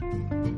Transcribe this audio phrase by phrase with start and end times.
[0.00, 0.57] Thank you.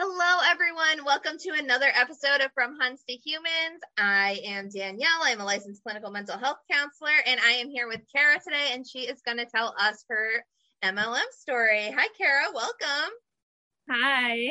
[0.00, 1.04] Hello, everyone.
[1.04, 3.82] Welcome to another episode of From Huns to Humans.
[3.98, 5.24] I am Danielle.
[5.24, 8.86] I'm a licensed clinical mental health counselor, and I am here with Kara today, and
[8.88, 10.44] she is going to tell us her
[10.84, 11.90] MLM story.
[11.90, 12.44] Hi, Kara.
[12.54, 13.10] Welcome.
[13.90, 14.50] Hi.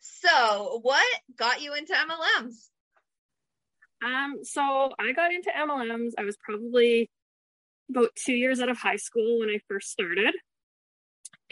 [0.00, 1.06] So, what
[1.38, 2.54] got you into MLMs?
[4.04, 6.14] Um, so I got into MLMs.
[6.18, 7.08] I was probably
[7.88, 10.34] about two years out of high school when I first started.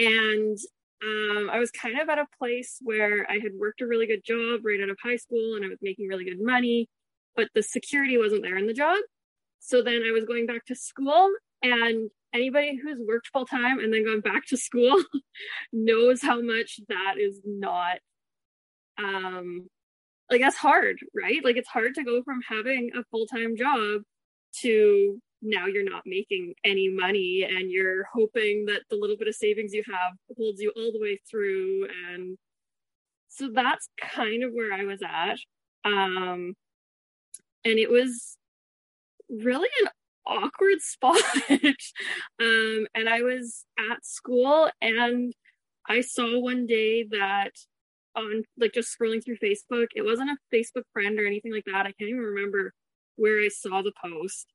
[0.01, 0.59] And
[1.03, 4.25] um, I was kind of at a place where I had worked a really good
[4.25, 6.89] job right out of high school and I was making really good money,
[7.37, 8.99] but the security wasn't there in the job.
[9.61, 11.31] So then I was going back to school,
[11.63, 15.03] and anybody who's worked full time and then gone back to school
[15.73, 17.99] knows how much that is not
[18.99, 19.69] um
[20.31, 21.45] like that's hard, right?
[21.45, 24.03] Like it's hard to go from having a full-time job
[24.61, 29.35] to now you're not making any money and you're hoping that the little bit of
[29.35, 31.89] savings you have holds you all the way through.
[32.13, 32.37] And
[33.29, 35.39] so that's kind of where i was at.
[35.85, 36.55] Um
[37.65, 38.37] and it was
[39.29, 39.89] really an
[40.27, 41.21] awkward spot.
[41.51, 45.33] Um and i was at school and
[45.89, 47.53] i saw one day that
[48.17, 51.87] on like just scrolling through facebook it wasn't a facebook friend or anything like that.
[51.87, 52.75] I can't even remember
[53.17, 54.47] where i saw the post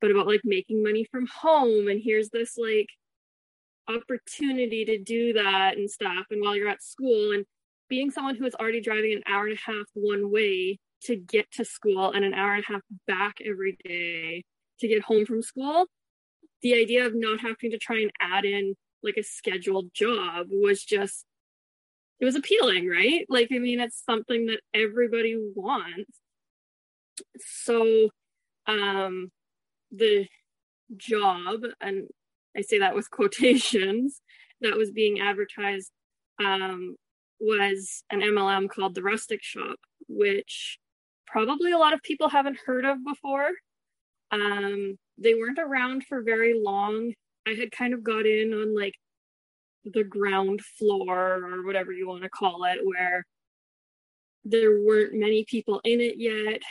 [0.00, 2.88] but about like making money from home and here's this like
[3.88, 7.44] opportunity to do that and stuff and while you're at school and
[7.88, 11.50] being someone who is already driving an hour and a half one way to get
[11.52, 14.44] to school and an hour and a half back every day
[14.80, 15.86] to get home from school
[16.62, 20.82] the idea of not having to try and add in like a scheduled job was
[20.82, 21.24] just
[22.18, 23.26] it was appealing right?
[23.28, 26.18] Like i mean it's something that everybody wants.
[27.38, 28.08] So
[28.66, 29.30] um
[29.96, 30.26] the
[30.96, 32.08] job, and
[32.56, 34.20] I say that with quotations,
[34.60, 35.90] that was being advertised
[36.42, 36.96] um,
[37.40, 40.78] was an MLM called the Rustic Shop, which
[41.26, 43.50] probably a lot of people haven't heard of before.
[44.30, 47.12] Um, they weren't around for very long.
[47.46, 48.94] I had kind of got in on like
[49.84, 53.24] the ground floor or whatever you want to call it, where
[54.44, 56.62] there weren't many people in it yet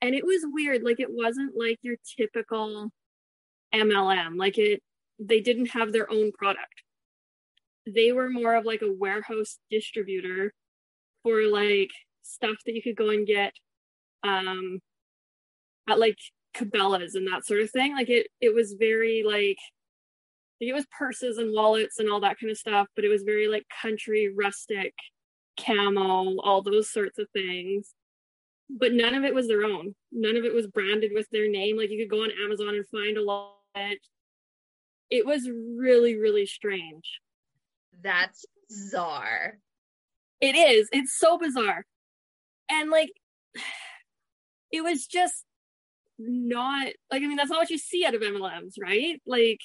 [0.00, 2.90] and it was weird like it wasn't like your typical
[3.74, 4.82] mlm like it
[5.18, 6.82] they didn't have their own product.
[7.86, 10.52] They were more of like a warehouse distributor
[11.22, 11.90] for like
[12.22, 13.52] stuff that you could go and get
[14.22, 14.80] um
[15.88, 16.18] at like
[16.54, 17.94] cabela's and that sort of thing.
[17.94, 19.58] Like it it was very like
[20.60, 23.46] it was purses and wallets and all that kind of stuff but it was very
[23.46, 24.92] like country rustic
[25.56, 27.94] camo all those sorts of things
[28.70, 29.94] but none of it was their own.
[30.12, 31.76] None of it was branded with their name.
[31.76, 33.54] Like you could go on Amazon and find a lot.
[35.10, 37.20] It was really, really strange.
[38.02, 39.58] That's bizarre.
[40.40, 40.88] It is.
[40.92, 41.84] It's so bizarre.
[42.70, 43.10] And like,
[44.70, 45.44] it was just
[46.18, 49.20] not like, I mean, that's not what you see out of MLMs, right?
[49.26, 49.60] Like,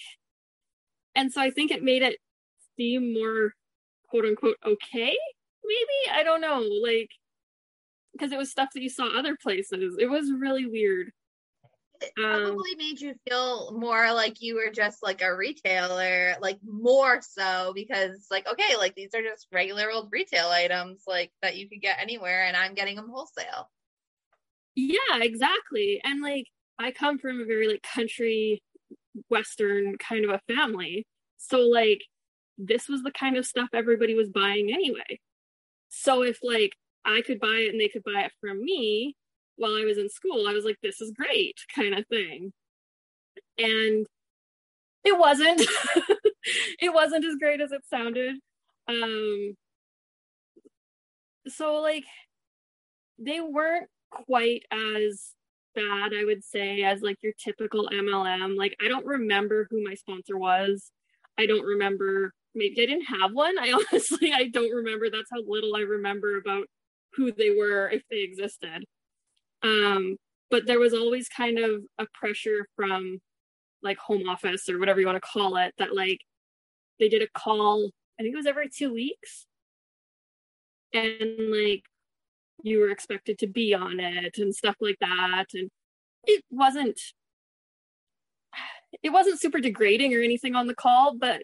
[1.15, 2.17] and so I think it made it
[2.77, 3.53] seem more
[4.09, 5.17] quote unquote okay.
[5.65, 6.17] Maybe.
[6.17, 6.59] I don't know.
[6.59, 7.09] Like,
[8.13, 9.97] because it was stuff that you saw other places.
[9.99, 11.11] It was really weird.
[12.01, 16.35] It um, probably um, made you feel more like you were just like a retailer,
[16.41, 21.31] like more so because like okay, like these are just regular old retail items like
[21.41, 23.69] that you could get anywhere and I'm getting them wholesale.
[24.75, 26.01] Yeah, exactly.
[26.03, 26.47] And like
[26.79, 28.61] I come from a very like country
[29.29, 31.05] western kind of a family.
[31.37, 32.01] So like
[32.57, 35.19] this was the kind of stuff everybody was buying anyway.
[35.89, 36.73] So if like
[37.05, 39.15] I could buy it and they could buy it from me
[39.55, 40.47] while I was in school.
[40.47, 42.53] I was like, this is great, kind of thing.
[43.57, 44.07] And
[45.03, 45.61] it wasn't.
[46.79, 48.35] it wasn't as great as it sounded.
[48.87, 49.55] Um,
[51.47, 52.05] so like
[53.19, 55.31] they weren't quite as
[55.75, 58.55] bad, I would say, as like your typical MLM.
[58.55, 60.91] Like I don't remember who my sponsor was.
[61.37, 63.57] I don't remember maybe I didn't have one.
[63.57, 65.09] I honestly I don't remember.
[65.09, 66.67] That's how little I remember about
[67.15, 68.85] who they were if they existed.
[69.61, 70.17] Um,
[70.49, 73.19] but there was always kind of a pressure from
[73.81, 76.19] like home office or whatever you want to call it that like
[76.99, 77.89] they did a call
[78.19, 79.45] i think it was every two weeks
[80.93, 81.83] and like
[82.63, 85.69] you were expected to be on it and stuff like that and
[86.25, 86.99] it wasn't
[89.01, 91.41] it wasn't super degrading or anything on the call but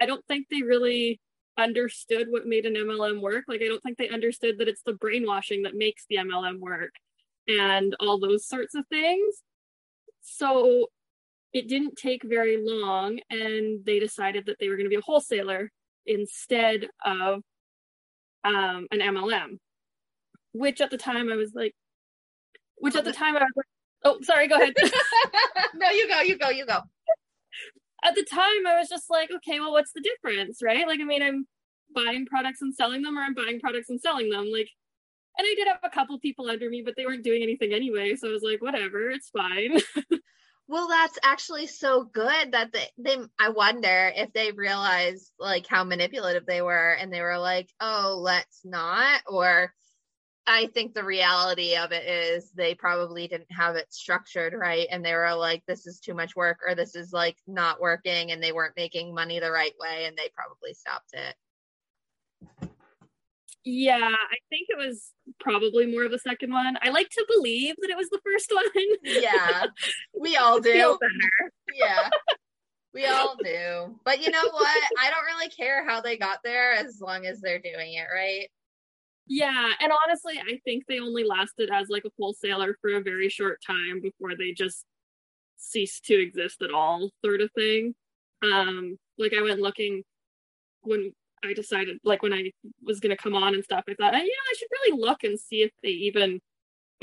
[0.00, 1.18] i don't think they really
[1.58, 4.92] understood what made an mlm work like i don't think they understood that it's the
[4.94, 6.92] brainwashing that makes the mlm work
[7.48, 9.42] and all those sorts of things
[10.20, 10.86] so
[11.52, 15.00] it didn't take very long and they decided that they were going to be a
[15.00, 15.70] wholesaler
[16.06, 17.42] instead of
[18.44, 19.58] um, an MLM,
[20.52, 21.74] which at the time I was like,
[22.76, 23.66] which at the time I was like,
[24.04, 24.74] oh, sorry, go ahead.
[25.74, 26.80] no, you go, you go, you go.
[28.04, 30.86] At the time, I was just like, okay, well, what's the difference, right?
[30.86, 31.46] Like, I mean, I'm
[31.94, 34.46] buying products and selling them, or I'm buying products and selling them.
[34.52, 34.68] Like,
[35.36, 38.14] and I did have a couple people under me, but they weren't doing anything anyway.
[38.16, 39.80] So I was like, whatever, it's fine.
[40.68, 45.82] Well, that's actually so good that they, they I wonder if they realized like how
[45.82, 49.72] manipulative they were and they were like, "Oh, let's not." Or
[50.48, 55.04] I think the reality of it is they probably didn't have it structured right and
[55.04, 58.42] they were like this is too much work or this is like not working and
[58.42, 61.36] they weren't making money the right way and they probably stopped it.
[63.64, 66.78] Yeah, I think it was probably more of the second one.
[66.80, 68.64] I like to believe that it was the first one.
[69.02, 69.66] yeah,
[70.18, 70.98] we all do.
[71.74, 72.08] yeah,
[72.94, 73.94] we all do.
[74.06, 74.82] But you know what?
[74.98, 78.48] I don't really care how they got there as long as they're doing it right.
[79.28, 83.28] Yeah, and honestly, I think they only lasted as like a wholesaler for a very
[83.28, 84.84] short time before they just
[85.58, 87.94] ceased to exist at all, sort of thing.
[88.42, 90.02] Um, like I went looking
[90.82, 91.12] when
[91.44, 92.52] I decided, like when I
[92.82, 95.24] was going to come on and stuff, I thought, you know, I should really look
[95.24, 96.40] and see if they even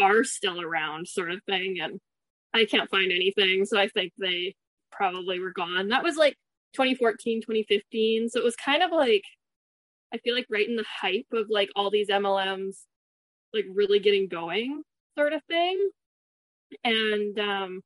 [0.01, 1.79] are still around, sort of thing.
[1.81, 1.99] And
[2.53, 3.65] I can't find anything.
[3.65, 4.55] So I think they
[4.91, 5.89] probably were gone.
[5.89, 6.37] That was like
[6.73, 8.29] 2014, 2015.
[8.29, 9.23] So it was kind of like,
[10.15, 12.77] I feel like right in the hype of like all these MLMs,
[13.53, 14.81] like really getting going,
[15.17, 15.89] sort of thing.
[16.85, 17.81] And, um,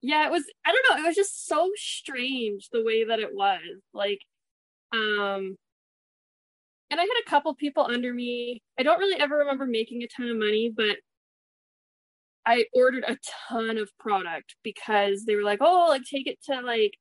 [0.00, 3.34] yeah, it was, I don't know, it was just so strange the way that it
[3.34, 3.60] was.
[3.92, 4.20] Like,
[4.92, 5.56] um,
[6.90, 8.62] and I had a couple people under me.
[8.78, 10.98] I don't really ever remember making a ton of money, but
[12.46, 16.60] I ordered a ton of product because they were like, oh, like take it to
[16.60, 16.92] like,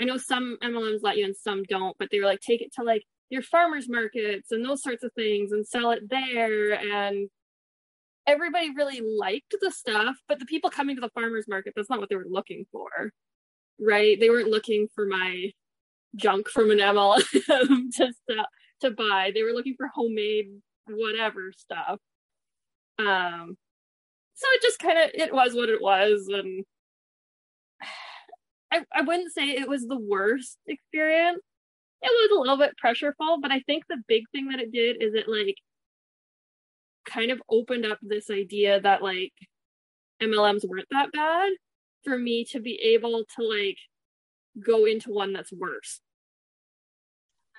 [0.00, 2.72] I know some MLMs let you and some don't, but they were like, take it
[2.74, 6.72] to like your farmers markets and those sorts of things and sell it there.
[6.72, 7.28] And
[8.26, 12.00] everybody really liked the stuff, but the people coming to the farmers market, that's not
[12.00, 13.12] what they were looking for.
[13.80, 14.18] Right.
[14.18, 15.50] They weren't looking for my
[16.16, 17.24] junk from an MLM
[17.96, 18.46] to sell,
[18.80, 19.32] to buy.
[19.34, 20.48] They were looking for homemade
[20.86, 21.98] whatever stuff.
[22.98, 23.56] Um,
[24.34, 26.64] so it just kind of it was what it was, and
[28.74, 31.42] I I wouldn't say it was the worst experience.
[32.02, 35.02] It was a little bit pressureful, but I think the big thing that it did
[35.02, 35.56] is it like
[37.06, 39.32] kind of opened up this idea that like
[40.22, 41.52] MLMs weren't that bad
[42.04, 43.78] for me to be able to like
[44.64, 46.00] go into one that's worse.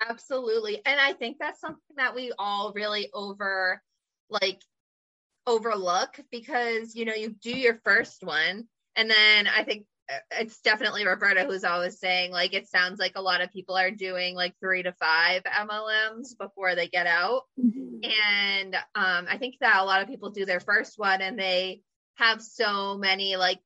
[0.06, 0.82] Absolutely.
[0.84, 3.82] And I think that's something that we all really over
[4.28, 4.60] like
[5.46, 9.86] overlook because you know you do your first one and then I think
[10.30, 13.90] it's definitely Roberta who's always saying like it sounds like a lot of people are
[13.90, 17.42] doing like 3 to 5 MLMs before they get out.
[17.58, 17.98] Mm-hmm.
[18.04, 21.82] And um I think that a lot of people do their first one and they
[22.16, 23.60] have so many like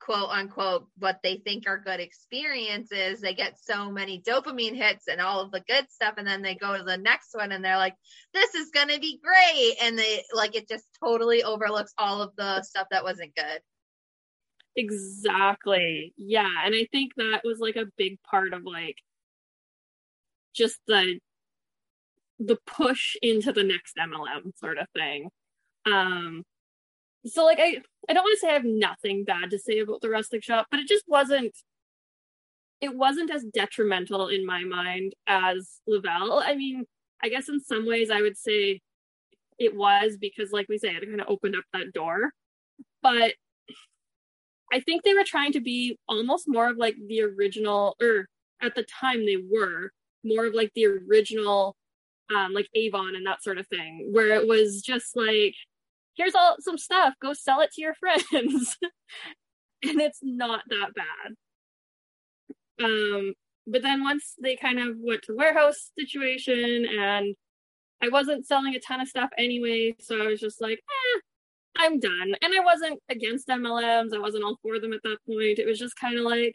[0.00, 5.20] quote unquote what they think are good experiences they get so many dopamine hits and
[5.20, 7.76] all of the good stuff and then they go to the next one and they're
[7.76, 7.94] like
[8.32, 12.34] this is going to be great and they like it just totally overlooks all of
[12.36, 13.60] the stuff that wasn't good
[14.76, 18.96] exactly yeah and i think that was like a big part of like
[20.54, 21.18] just the
[22.38, 25.28] the push into the next mlm sort of thing
[25.86, 26.44] um
[27.26, 30.00] so like I I don't want to say I have nothing bad to say about
[30.00, 31.56] the rustic shop, but it just wasn't
[32.80, 36.42] it wasn't as detrimental in my mind as Le-Vel.
[36.44, 36.86] I mean,
[37.22, 38.80] I guess in some ways I would say
[39.58, 42.32] it was because like we say it kind of opened up that door.
[43.02, 43.34] But
[44.72, 48.28] I think they were trying to be almost more of like the original, or
[48.62, 49.90] at the time they were
[50.24, 51.76] more of like the original,
[52.34, 55.54] um, like Avon and that sort of thing, where it was just like,
[56.14, 58.76] here's all some stuff, go sell it to your friends.
[59.82, 61.34] and it's not that bad.
[62.84, 63.34] Um,
[63.66, 67.34] but then once they kind of went to warehouse situation and
[68.02, 71.20] I wasn't selling a ton of stuff anyway, so I was just like, eh,
[71.76, 72.34] I'm done.
[72.42, 74.14] And I wasn't against MLMs.
[74.14, 75.58] I wasn't all for them at that point.
[75.58, 76.54] It was just kind of like,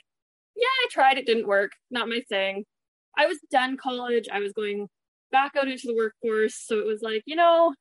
[0.55, 1.72] yeah, I tried, it didn't work.
[1.91, 2.65] Not my thing.
[3.17, 4.27] I was done college.
[4.31, 4.88] I was going
[5.31, 6.55] back out into the workforce.
[6.55, 7.74] So it was like, you know,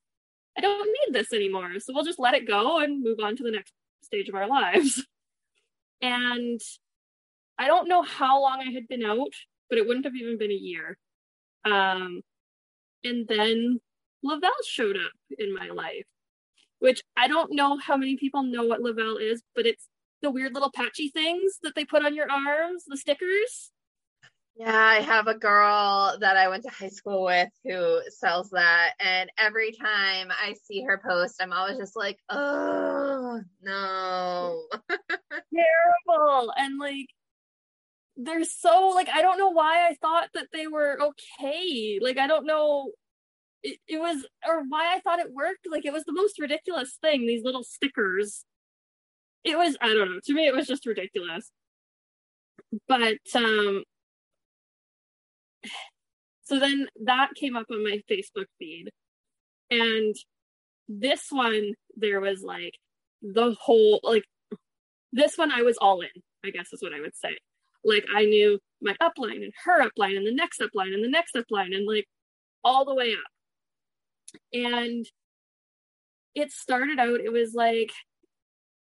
[0.57, 1.73] I don't need this anymore.
[1.81, 3.73] So we'll just let it go and move on to the next
[4.03, 5.05] stage of our lives.
[6.00, 6.61] And
[7.59, 9.33] I don't know how long I had been out,
[9.69, 10.97] but it wouldn't have even been a year.
[11.64, 12.21] Um,
[13.05, 13.81] and then
[14.23, 16.07] Le-Vel showed up in my life,
[16.85, 19.88] which I don't know how many people know what Le-Vel is, but it's
[20.21, 23.73] the weird little patchy things that they put on your arms, the stickers.
[24.55, 28.91] Yeah, I have a girl that I went to high school with who sells that.
[29.00, 34.67] And every time I see her post, I'm always just like, oh, no.
[35.31, 36.53] Terrible.
[36.55, 37.09] And like,
[38.19, 41.99] they're so like I don't know why I thought that they were okay.
[42.00, 42.93] Like I don't know
[43.64, 45.66] it, it was or why I thought it worked.
[45.71, 48.44] Like it was the most ridiculous thing, these little stickers.
[49.42, 50.21] It was I don't know.
[50.25, 51.50] To me it was just ridiculous.
[52.87, 53.83] But um
[56.44, 58.90] so then that came up on my Facebook feed.
[59.71, 60.14] And
[60.88, 62.75] this one there was like
[63.23, 64.25] the whole like
[65.12, 66.09] this one I was all in,
[66.44, 67.38] I guess is what I would say
[67.85, 71.35] like I knew my upline and her upline and the next upline and the next
[71.35, 72.06] upline and like
[72.62, 73.34] all the way up.
[74.53, 75.07] And
[76.35, 77.93] it started out, it was like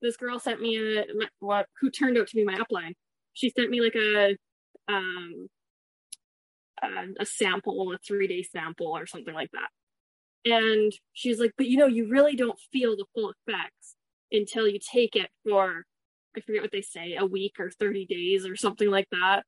[0.03, 1.05] this girl sent me a
[1.41, 2.95] what who turned out to be my upline.
[3.35, 4.37] She sent me like a
[4.89, 5.49] um
[6.83, 10.51] a, a sample, a three day sample or something like that.
[10.51, 13.97] And she's like, but you know, you really don't feel the full effects
[14.33, 15.85] until you take it for
[16.37, 19.43] I forget what they say, a week or 30 days or something like that.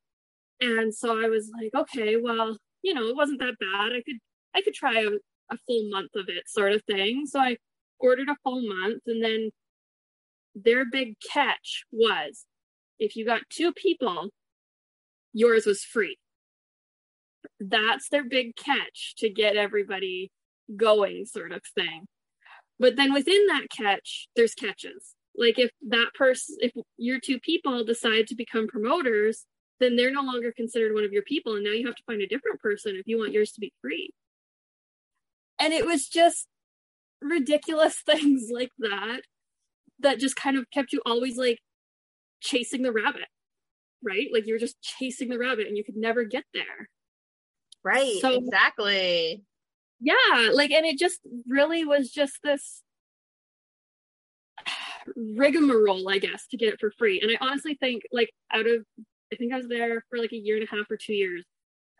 [0.60, 3.92] And so I was like, okay, well, you know, it wasn't that bad.
[3.92, 4.18] I could
[4.54, 5.06] I could try
[5.54, 7.26] a, full month of it sort of thing.
[7.26, 7.56] So I
[7.98, 9.50] ordered a full month and then
[10.54, 12.44] their big catch was
[12.98, 14.28] if you got two people,
[15.32, 16.18] yours was free.
[17.58, 20.30] That's their big catch to get everybody
[20.76, 22.06] going, sort of thing.
[22.78, 27.84] But then within that catch, there's catches like if that person if your two people
[27.84, 29.46] decide to become promoters
[29.80, 32.20] then they're no longer considered one of your people and now you have to find
[32.20, 34.10] a different person if you want yours to be free
[35.62, 36.48] and it was just
[37.20, 39.20] ridiculous things like that
[40.00, 41.58] that just kind of kept you always like
[42.40, 43.28] chasing the rabbit
[44.02, 46.88] right like you were just chasing the rabbit and you could never get there
[47.84, 49.44] right so, exactly
[50.00, 52.82] yeah like and it just really was just this
[55.16, 57.20] rigmarole, I guess, to get it for free.
[57.20, 58.84] And I honestly think, like, out of,
[59.32, 61.44] I think I was there for like a year and a half or two years.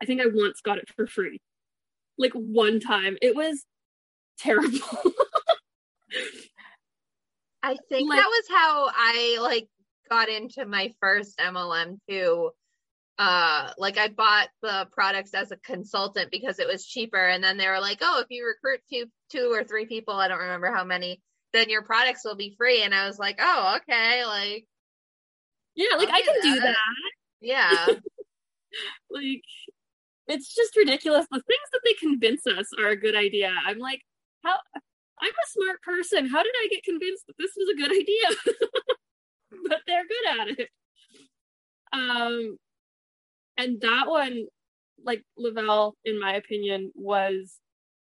[0.01, 1.39] I think I once got it for free.
[2.17, 3.17] Like one time.
[3.21, 3.63] It was
[4.39, 4.79] terrible.
[7.63, 9.67] I think like, that was how I like
[10.09, 12.51] got into my first MLM too.
[13.17, 17.57] Uh like I bought the products as a consultant because it was cheaper and then
[17.57, 20.73] they were like, "Oh, if you recruit two two or three people, I don't remember
[20.73, 21.21] how many,
[21.53, 22.81] then your products will be free.
[22.83, 24.25] And I was like, oh, okay.
[24.25, 24.65] Like,
[25.75, 26.75] yeah, like I can do that.
[27.39, 27.85] Yeah.
[29.11, 29.43] like,
[30.27, 31.25] it's just ridiculous.
[31.31, 33.53] The things that they convince us are a good idea.
[33.65, 34.01] I'm like,
[34.43, 34.55] how?
[35.21, 36.27] I'm a smart person.
[36.27, 38.57] How did I get convinced that this was a good idea?
[39.69, 40.69] but they're good at it.
[41.91, 42.57] Um,
[43.57, 44.45] and that one,
[45.03, 47.59] like Le-Vel, in my opinion, was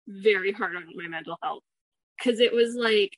[0.09, 1.63] very hard on my mental health
[2.19, 3.17] because it was like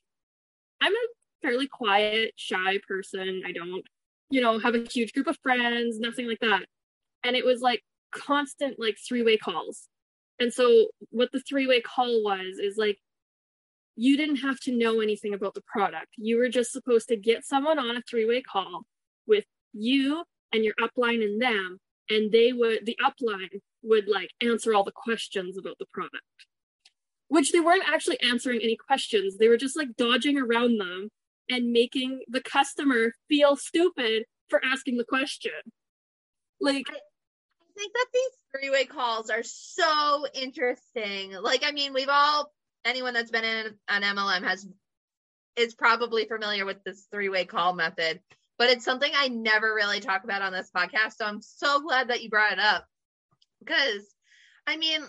[0.80, 1.06] I'm a
[1.42, 3.42] fairly quiet, shy person.
[3.46, 3.82] I don't,
[4.30, 6.64] you know, have a huge group of friends, nothing like that.
[7.22, 7.82] And it was like
[8.14, 9.88] constant, like three way calls.
[10.40, 12.98] And so, what the three way call was is like,
[13.96, 16.08] you didn't have to know anything about the product.
[16.16, 18.82] You were just supposed to get someone on a three way call
[19.26, 21.78] with you and your upline and them.
[22.10, 26.22] And they would, the upline would like answer all the questions about the product
[27.28, 29.36] which they weren't actually answering any questions.
[29.36, 31.08] They were just like dodging around them
[31.50, 35.52] and making the customer feel stupid for asking the question.
[36.60, 36.86] Like,
[37.76, 41.32] think that these three way calls are so interesting.
[41.32, 42.52] Like, I mean, we've all,
[42.84, 44.66] anyone that's been in an MLM has,
[45.56, 48.20] is probably familiar with this three way call method.
[48.58, 51.14] but it's something I never really talk about on this podcast.
[51.16, 52.86] So I'm so glad that you brought it up
[53.60, 54.04] because
[54.66, 55.02] I mean,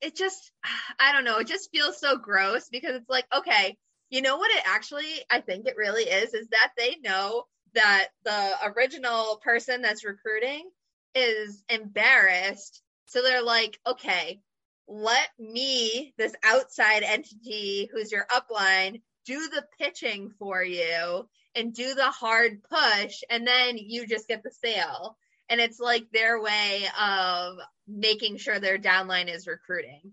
[0.00, 0.50] it just,
[0.98, 3.76] I don't know, it just feels so gross because it's like, okay,
[4.10, 8.08] you know what it actually, I think it really is, is that they know that
[8.24, 10.68] the original person that's recruiting
[11.16, 12.82] is embarrassed.
[13.06, 14.40] So they're like, okay,
[14.86, 21.94] let me, this outside entity who's your upline, do the pitching for you and do
[21.94, 25.16] the hard push, and then you just get the sale.
[25.48, 27.56] And it's like their way of
[27.88, 30.12] making sure their downline is recruiting.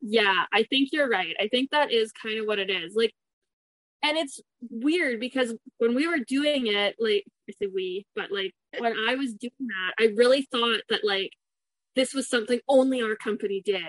[0.00, 1.34] Yeah, I think you're right.
[1.40, 2.94] I think that is kind of what it is.
[2.94, 3.12] Like,
[4.02, 8.52] and it's weird because when we were doing it, like, I say we, but like
[8.78, 11.32] when I was doing that, I really thought that like
[11.94, 13.82] this was something only our company did.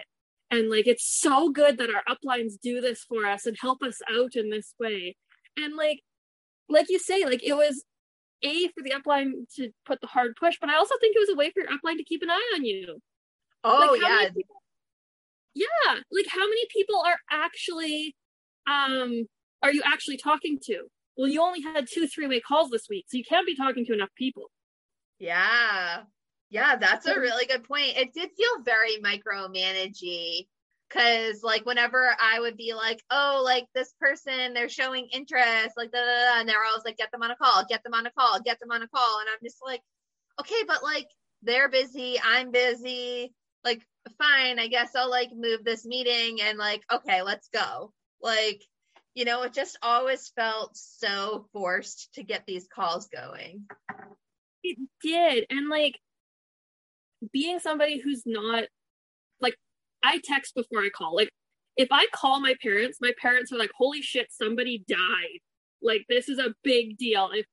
[0.50, 4.00] And like, it's so good that our uplines do this for us and help us
[4.10, 5.18] out in this way.
[5.58, 6.02] And like,
[6.70, 7.84] like you say, like it was
[8.44, 11.30] a for the upline to put the hard push, but I also think it was
[11.30, 13.00] a way for your upline to keep an eye on you.
[13.64, 14.30] Oh like yeah.
[14.30, 14.62] People,
[15.54, 15.96] yeah.
[16.12, 18.16] Like how many people are actually
[18.70, 19.26] um
[19.64, 20.84] are you actually talking to?
[21.18, 23.94] Well, you only had two three-way calls this week, so you can't be talking to
[23.94, 24.52] enough people.
[25.20, 26.04] Yeah.
[26.50, 27.98] Yeah, that's a really good point.
[27.98, 30.48] It did feel very micromanagey
[30.90, 35.92] Cause like whenever I would be like, oh, like this person, they're showing interest, like
[35.92, 38.06] da, da, da, and they're always like, get them on a call, get them on
[38.06, 39.20] a call, get them on a call.
[39.20, 39.82] And I'm just like,
[40.40, 41.08] okay, but like
[41.44, 43.34] they're busy, I'm busy.
[43.66, 43.86] Like,
[44.18, 47.92] fine, I guess I'll like move this meeting and like, okay, let's go.
[48.22, 48.64] Like,
[49.14, 53.66] you know, it just always felt so forced to get these calls going.
[54.68, 55.46] It did.
[55.50, 56.00] And like
[57.32, 58.66] being somebody who's not
[59.40, 59.56] like
[60.04, 61.16] I text before I call.
[61.16, 61.30] Like
[61.78, 65.40] if I call my parents, my parents are like, "Holy shit, somebody died!"
[65.82, 67.46] Like this is a big deal if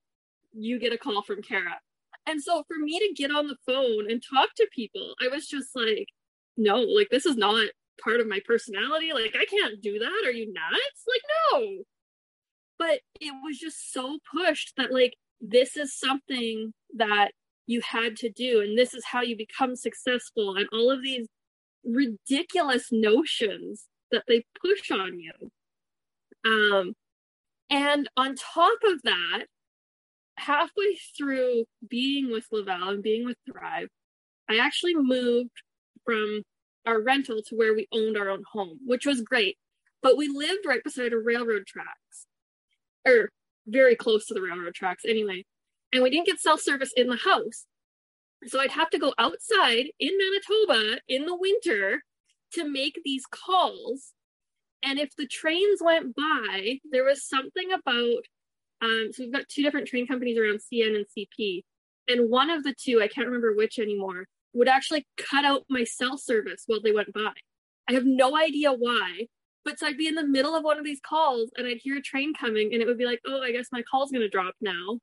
[0.52, 1.80] you get a call from Kara.
[2.26, 5.46] And so for me to get on the phone and talk to people, I was
[5.46, 6.08] just like,
[6.56, 7.68] "No, like this is not
[8.02, 9.12] part of my personality.
[9.12, 10.22] Like I can't do that.
[10.24, 11.04] Are you nuts?
[11.06, 11.84] Like no."
[12.78, 15.14] But it was just so pushed that like
[15.48, 17.32] this is something that
[17.66, 21.26] you had to do and this is how you become successful and all of these
[21.84, 25.32] ridiculous notions that they push on you.
[26.44, 26.94] Um,
[27.70, 29.46] and on top of that,
[30.36, 33.88] halfway through being with Le-Vel and being with Thrive,
[34.48, 35.50] I actually moved
[36.04, 36.42] from
[36.86, 39.56] our rental to where we owned our own home, which was great.
[40.02, 42.26] But we lived right beside a railroad tracks,
[43.06, 43.30] or
[43.66, 45.44] very close to the railroad tracks anyway.
[45.92, 47.66] And we didn't get self service in the house.
[48.46, 52.02] So I'd have to go outside in Manitoba in the winter
[52.54, 54.12] to make these calls.
[54.82, 58.22] And if the trains went by, there was something about,
[58.82, 61.62] um, so we've got two different train companies around CN and CP.
[62.06, 65.84] And one of the two, I can't remember which anymore, would actually cut out my
[65.84, 67.32] cell service while they went by.
[67.88, 69.26] I have no idea why.
[69.64, 71.96] But so I'd be in the middle of one of these calls and I'd hear
[71.96, 74.28] a train coming and it would be like, oh, I guess my call's going to
[74.28, 74.98] drop now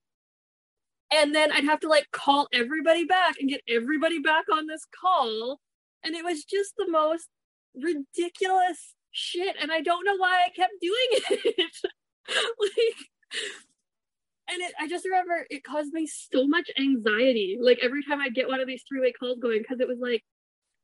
[1.12, 4.86] and then I'd have to like call everybody back and get everybody back on this
[5.00, 5.60] call.
[6.04, 7.28] And it was just the most
[7.76, 9.56] ridiculous shit.
[9.62, 10.96] And I don't know why I kept doing
[11.58, 11.72] it.
[12.30, 12.96] like,
[14.50, 17.58] and it, I just remember it caused me so much anxiety.
[17.62, 20.00] Like every time I'd get one of these three way calls going, because it was
[20.00, 20.24] like,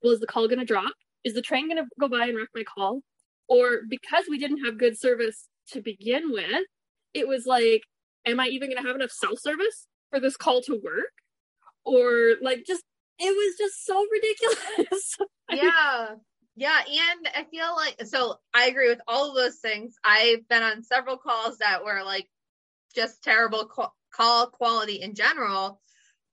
[0.04, 0.94] well, is the call going to drop?
[1.24, 3.02] Is the train going to go by and wreck my call?
[3.48, 6.66] Or because we didn't have good service to begin with,
[7.14, 7.84] it was like,
[8.26, 11.14] am I even going to have enough cell service for this call to work?
[11.86, 12.84] Or like just
[13.20, 15.18] it was just so ridiculous.
[15.50, 16.08] Yeah.
[16.58, 19.96] Yeah and i feel like so i agree with all of those things.
[20.04, 22.28] I've been on several calls that were like
[22.94, 23.70] just terrible
[24.12, 25.80] call quality in general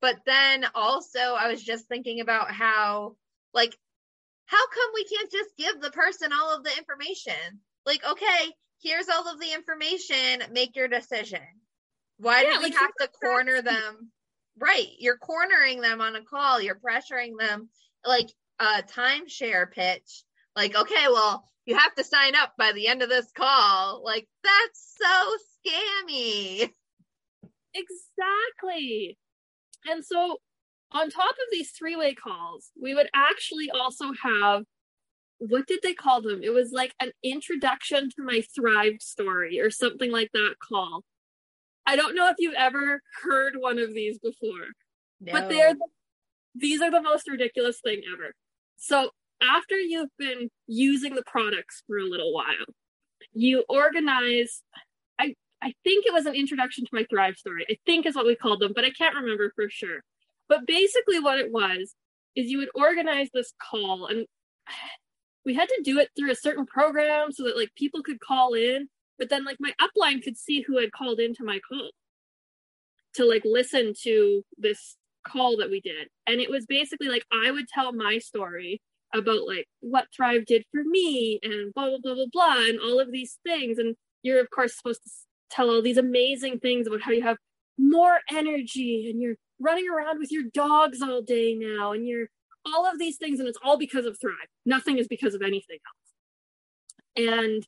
[0.01, 3.17] but then also i was just thinking about how
[3.53, 3.77] like
[4.47, 8.53] how come we can't just give the person all of the information like okay
[8.83, 11.41] here's all of the information make your decision
[12.19, 14.11] why yeah, do we like have to corner them?
[14.59, 14.89] Right.
[14.99, 16.61] You're cornering them on a call.
[16.61, 17.69] You're pressuring them
[18.07, 18.31] like
[18.61, 20.23] a timeshare pitch.
[20.55, 24.03] Like, okay, well, you have to sign up by the end of this call.
[24.05, 26.71] Like, that's so scammy.
[27.75, 29.19] Exactly.
[29.87, 30.39] And so,
[30.95, 34.63] on top of these three way calls, we would actually also have
[35.39, 36.41] what did they call them?
[36.43, 41.03] It was like an introduction to my Thrive story or something like that call.
[41.87, 44.69] I don't know if you've ever heard one of these before,
[45.21, 45.33] no.
[45.33, 45.87] but they're the,
[46.55, 48.33] these are the most ridiculous thing ever.
[48.77, 49.11] So
[49.43, 52.75] after you've been using the products for a little while,
[53.33, 54.63] you organize.
[55.19, 57.67] I I think it was an introduction to my Thrive story.
[57.69, 60.01] I think is what we called them, but I can't remember for sure.
[60.55, 61.97] But basically, what it was
[62.37, 64.25] is you would organize this call, and
[65.45, 68.55] we had to do it through a certain program so that like people could call
[68.55, 68.89] in,
[69.19, 71.91] but then like my upline could see who had called into my call
[73.15, 76.07] to like listen to this call that we did.
[76.29, 78.81] And it was basically like I would tell my story
[79.13, 83.01] about like what Thrive did for me and blah blah blah blah blah and all
[83.01, 83.79] of these things.
[83.79, 85.11] And you're of course supposed to
[85.51, 87.39] tell all these amazing things about how you have
[87.77, 92.29] more energy and you're running around with your dogs all day now and you're
[92.67, 94.49] all of these things and it's all because of thrive.
[94.65, 97.29] Nothing is because of anything else.
[97.33, 97.67] And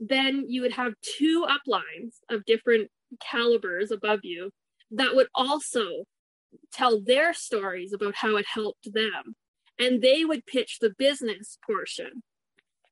[0.00, 2.90] then you would have two uplines of different
[3.20, 4.50] calibers above you
[4.92, 6.04] that would also
[6.72, 9.36] tell their stories about how it helped them.
[9.78, 12.22] And they would pitch the business portion.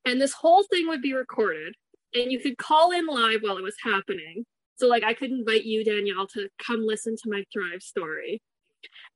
[0.05, 1.75] And this whole thing would be recorded
[2.15, 4.45] and you could call in live while it was happening
[4.79, 8.41] so like I could invite you, Danielle, to come listen to my Thrive story.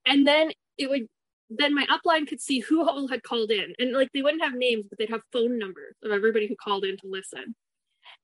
[0.04, 1.06] And then it would
[1.50, 3.74] then my upline could see who all had called in.
[3.78, 6.84] And like they wouldn't have names, but they'd have phone numbers of everybody who called
[6.84, 7.54] in to listen.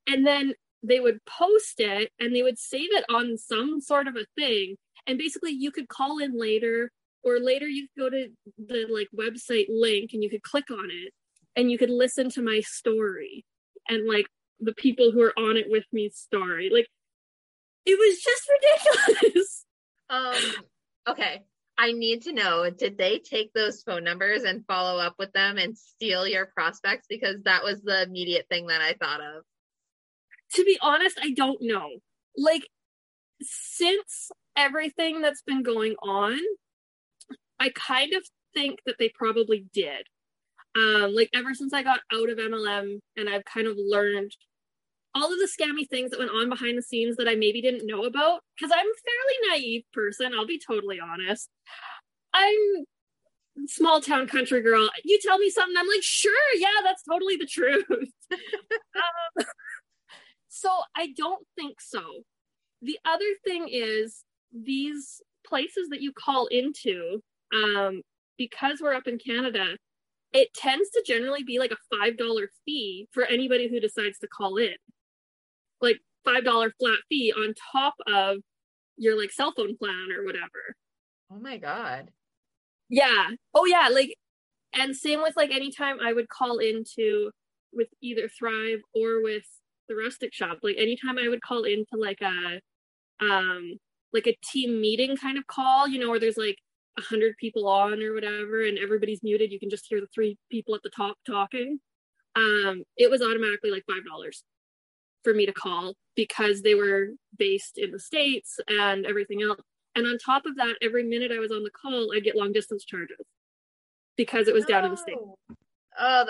[0.07, 4.17] And then they would post it and they would save it on some sort of
[4.17, 4.77] a thing.
[5.07, 6.91] And basically you could call in later
[7.23, 10.89] or later you could go to the like website link and you could click on
[10.91, 11.13] it
[11.57, 13.45] and you could listen to my story
[13.89, 14.27] and like
[14.61, 16.71] the people who are on it with me story.
[16.73, 16.89] Like
[17.89, 18.51] it was just
[19.17, 19.65] ridiculous.
[20.11, 20.65] Um,
[21.09, 21.43] okay.
[21.79, 25.59] I need to know did they take those phone numbers and follow up with them
[25.59, 27.07] and steal your prospects?
[27.09, 29.45] Because that was the immediate thing that I thought of.
[30.55, 31.89] To be honest, I don't know.
[32.37, 32.67] Like,
[33.43, 36.39] since everything that's been going on,
[37.61, 38.23] I kind of
[38.55, 40.07] think that they probably did.
[40.75, 44.33] Um, like, ever since I got out of MLM and I've kind of learned
[45.15, 47.87] all of the scammy things that went on behind the scenes that I maybe didn't
[47.87, 51.49] know about because I'm a fairly naive person, I'll be totally honest.
[52.35, 52.85] I'm
[53.67, 54.89] small town country girl.
[55.05, 57.85] You tell me something, I'm like, sure, yeah, that's totally the truth.
[58.33, 59.45] um,
[60.49, 62.03] so I don't think so.
[62.83, 68.03] The other thing is these places that you call into, um,
[68.37, 69.77] because we're up in Canada,
[70.33, 74.59] it tends to generally be like a $5 fee for anybody who decides to call
[74.59, 74.75] in
[75.81, 78.39] like five dollar flat fee on top of
[78.97, 80.75] your like cell phone plan or whatever.
[81.31, 82.11] Oh my god.
[82.89, 83.31] Yeah.
[83.55, 84.15] Oh yeah, like
[84.75, 87.31] and same with like anytime I would call into
[87.73, 89.45] with either Thrive or with
[89.89, 92.61] the rustic shop, like anytime I would call into like a
[93.21, 93.75] um
[94.13, 96.57] like a team meeting kind of call, you know, where there's like
[96.99, 100.37] a hundred people on or whatever and everybody's muted, you can just hear the three
[100.51, 101.79] people at the top talking.
[102.37, 104.43] Um, it was automatically like five dollars
[105.25, 109.61] for me to call because they were based in the states and everything else.
[109.95, 112.53] And on top of that every minute i was on the call i'd get long
[112.53, 113.27] distance charges
[114.17, 115.21] because it was down in the states.
[115.99, 116.27] Oh.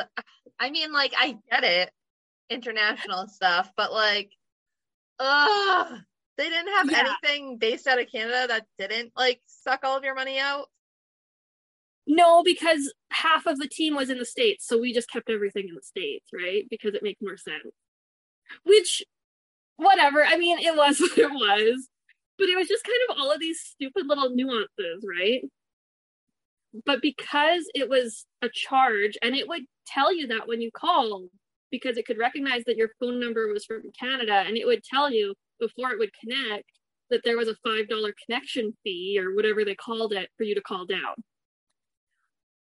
[0.58, 1.90] I mean like i get it
[2.48, 4.30] international stuff but like
[5.18, 5.98] uh
[6.38, 7.14] they didn't have yeah.
[7.22, 10.68] anything based out of canada that didn't like suck all of your money out?
[12.06, 15.68] No because half of the team was in the states so we just kept everything
[15.68, 16.64] in the states right?
[16.70, 17.74] Because it makes more sense
[18.64, 19.02] which
[19.78, 20.24] whatever.
[20.24, 21.88] I mean, it was what it was.
[22.38, 25.42] But it was just kind of all of these stupid little nuances, right?
[26.84, 31.30] But because it was a charge and it would tell you that when you called,
[31.70, 35.10] because it could recognize that your phone number was from Canada and it would tell
[35.10, 36.70] you before it would connect
[37.10, 37.88] that there was a $5
[38.24, 41.16] connection fee or whatever they called it for you to call down.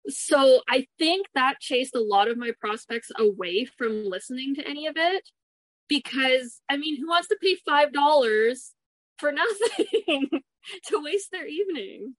[0.08, 4.86] So I think that chased a lot of my prospects away from listening to any
[4.86, 5.30] of it
[5.88, 8.72] because I mean, who wants to pay five dollars
[9.18, 10.28] for nothing
[10.86, 12.14] to waste their evening?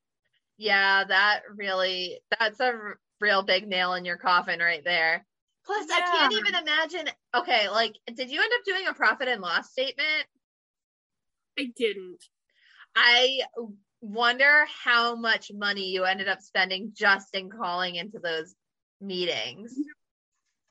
[0.57, 5.25] Yeah, that really that's a r- real big nail in your coffin right there.
[5.65, 5.95] Plus, yeah.
[5.97, 7.09] I can't even imagine.
[7.35, 10.25] Okay, like, did you end up doing a profit and loss statement?
[11.57, 12.23] I didn't.
[12.95, 13.41] I
[14.01, 18.53] wonder how much money you ended up spending just in calling into those
[19.01, 19.73] meetings.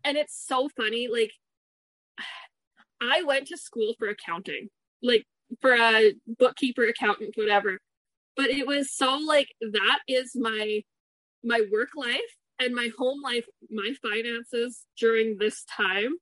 [0.05, 1.09] And it's so funny.
[1.09, 1.33] Like,
[3.05, 4.69] I went to school for accounting,
[5.03, 5.25] like
[5.61, 7.79] for a bookkeeper, accountant, whatever.
[8.37, 10.83] But it was so like that is my
[11.43, 12.21] my work life
[12.59, 16.15] and my home life, my finances during this time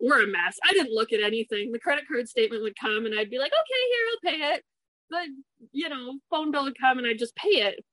[0.00, 0.58] were a mess.
[0.64, 1.72] I didn't look at anything.
[1.72, 4.64] The credit card statement would come and I'd be like, okay, here, I'll pay it.
[5.10, 7.84] The, you know, phone bill would come and I'd just pay it.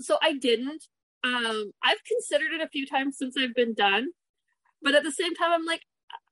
[0.00, 0.84] So I didn't.
[1.24, 4.08] Um, I've considered it a few times since I've been done.
[4.82, 5.82] But at the same time, I'm like,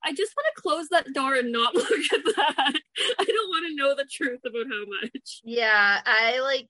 [0.04, 2.72] I just want to close that door and not look at that.
[3.18, 5.40] I don't want to know the truth about how much.
[5.44, 6.68] Yeah, I like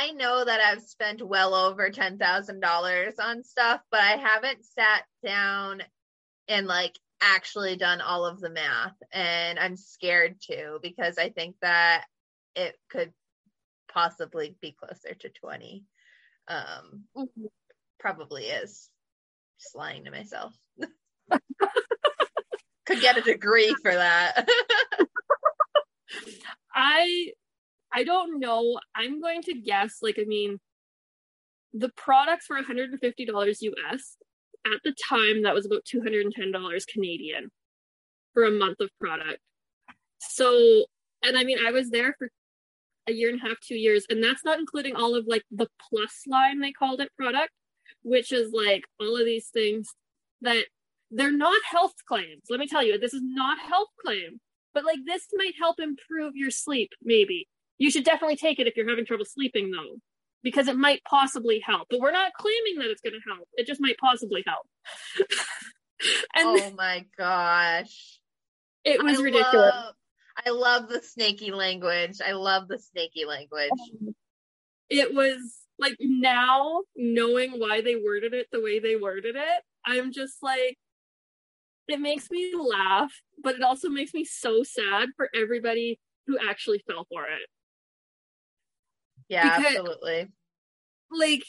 [0.00, 4.64] I know that I've spent well over ten thousand dollars on stuff, but I haven't
[4.64, 5.82] sat down
[6.48, 8.96] and like actually done all of the math.
[9.12, 12.04] And I'm scared to because I think that
[12.56, 13.12] it could
[13.92, 15.84] possibly be closer to 20.
[16.48, 17.48] Um Mhm.
[18.00, 18.90] probably is.
[19.60, 20.52] Just lying to myself.
[22.86, 24.48] could get a degree for that.
[26.74, 27.32] I
[27.92, 28.78] I don't know.
[28.94, 30.58] I'm going to guess like I mean
[31.72, 34.16] the products were $150 US.
[34.66, 37.50] At the time that was about $210 Canadian
[38.32, 39.40] for a month of product.
[40.18, 40.86] So
[41.22, 42.30] and I mean I was there for
[43.06, 45.68] a year and a half, 2 years and that's not including all of like the
[45.88, 47.52] plus line they called it product,
[48.02, 49.94] which is like all of these things
[50.40, 50.64] that
[51.14, 52.42] they're not health claims.
[52.50, 54.40] Let me tell you, this is not health claim
[54.74, 57.48] but like this might help improve your sleep maybe
[57.78, 59.96] you should definitely take it if you're having trouble sleeping though
[60.42, 63.66] because it might possibly help but we're not claiming that it's going to help it
[63.66, 64.66] just might possibly help
[66.34, 68.18] and oh my gosh.
[68.84, 69.94] it was I ridiculous Love,
[70.46, 72.18] I love the snaky language.
[72.20, 73.70] I love the snaky language.
[73.70, 74.16] Um,
[74.90, 75.38] it was
[75.78, 80.76] like now knowing why they worded it the way they worded it i'm just like
[81.88, 86.82] it makes me laugh but it also makes me so sad for everybody who actually
[86.88, 87.48] fell for it.
[89.28, 90.28] Yeah, Because- absolutely.
[91.10, 91.44] like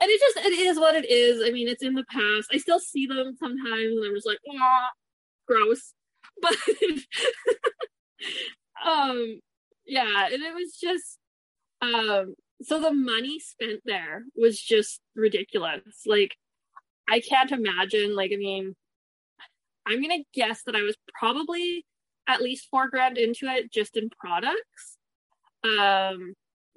[0.00, 1.42] and it just it is what it is.
[1.44, 2.48] I mean it's in the past.
[2.52, 4.90] I still see them sometimes and i'm just like ah,
[5.46, 5.94] gross.
[6.40, 6.54] But
[8.86, 9.40] um
[9.86, 11.18] yeah and it was just
[11.80, 16.02] um so the money spent there was just ridiculous.
[16.06, 16.34] Like
[17.10, 18.76] i can't imagine like i mean
[19.88, 21.84] i'm gonna guess that i was probably
[22.28, 24.98] at least four grand into it just in products
[25.64, 26.34] um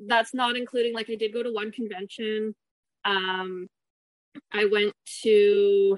[0.07, 2.55] that's not including like I did go to one convention.
[3.05, 3.67] Um
[4.51, 4.93] I went
[5.23, 5.97] to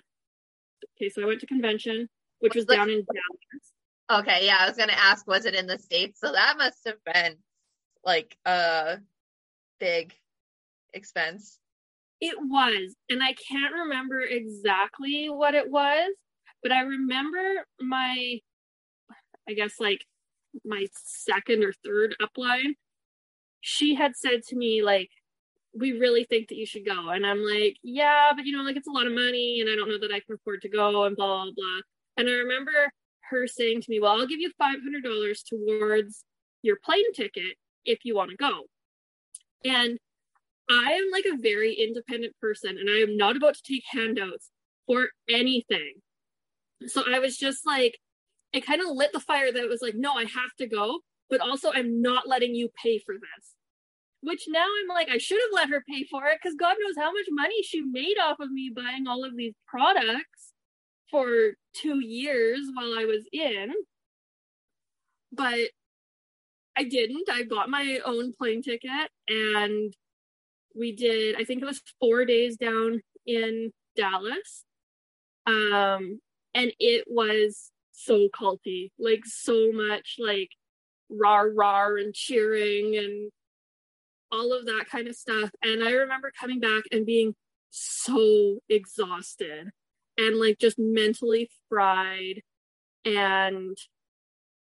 [0.97, 4.21] okay, so I went to convention, which was down in Dallas.
[4.21, 6.19] Okay, yeah, I was gonna ask, was it in the States?
[6.19, 7.36] So that must have been
[8.04, 8.97] like a
[9.80, 10.13] big
[10.93, 11.60] expense.
[12.19, 16.13] It was, and I can't remember exactly what it was,
[16.63, 18.39] but I remember my
[19.47, 20.06] I guess like
[20.65, 22.76] my second or third upline,
[23.62, 25.10] she had said to me like
[25.76, 27.10] we really think that you should go.
[27.10, 29.76] And I'm like, yeah, but you know, like it's a lot of money and I
[29.76, 31.80] don't know that I can afford to go and blah, blah, blah.
[32.17, 32.91] And I remember
[33.30, 34.76] her saying to me, well, I'll give you $500
[35.49, 36.23] towards
[36.62, 38.62] your plane ticket if you want to go.
[39.65, 39.97] And
[40.69, 44.52] I am like a very independent person and I am not about to take handouts
[44.86, 45.93] for anything.
[46.88, 47.98] So I was just like,
[48.52, 51.41] it kind of lit the fire that was like, no, I have to go, but
[51.41, 53.56] also I'm not letting you pay for this.
[54.22, 56.96] Which now I'm like, I should have let her pay for it because God knows
[56.98, 60.54] how much money she made off of me buying all of these products
[61.12, 63.74] for two years while I was in.
[65.32, 65.69] But
[66.78, 67.30] I didn't.
[67.30, 69.93] I bought my own plane ticket and
[70.76, 74.63] we did, I think it was four days down in Dallas.
[75.46, 76.19] Um,
[76.54, 80.50] and it was so culty, like so much like
[81.10, 83.32] rah rah and cheering and
[84.32, 85.52] all of that kind of stuff.
[85.62, 87.36] And I remember coming back and being
[87.70, 89.70] so exhausted
[90.18, 92.42] and like just mentally fried.
[93.06, 93.78] And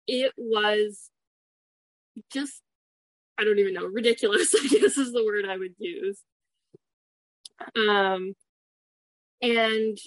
[0.06, 1.10] it was
[2.32, 2.62] just,
[3.38, 6.20] I don't even know, ridiculous, I guess is the word I would use.
[7.74, 8.34] Um,
[9.42, 9.98] and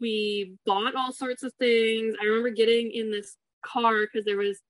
[0.00, 2.14] we bought all sorts of things.
[2.20, 4.60] I remember getting in this car because there was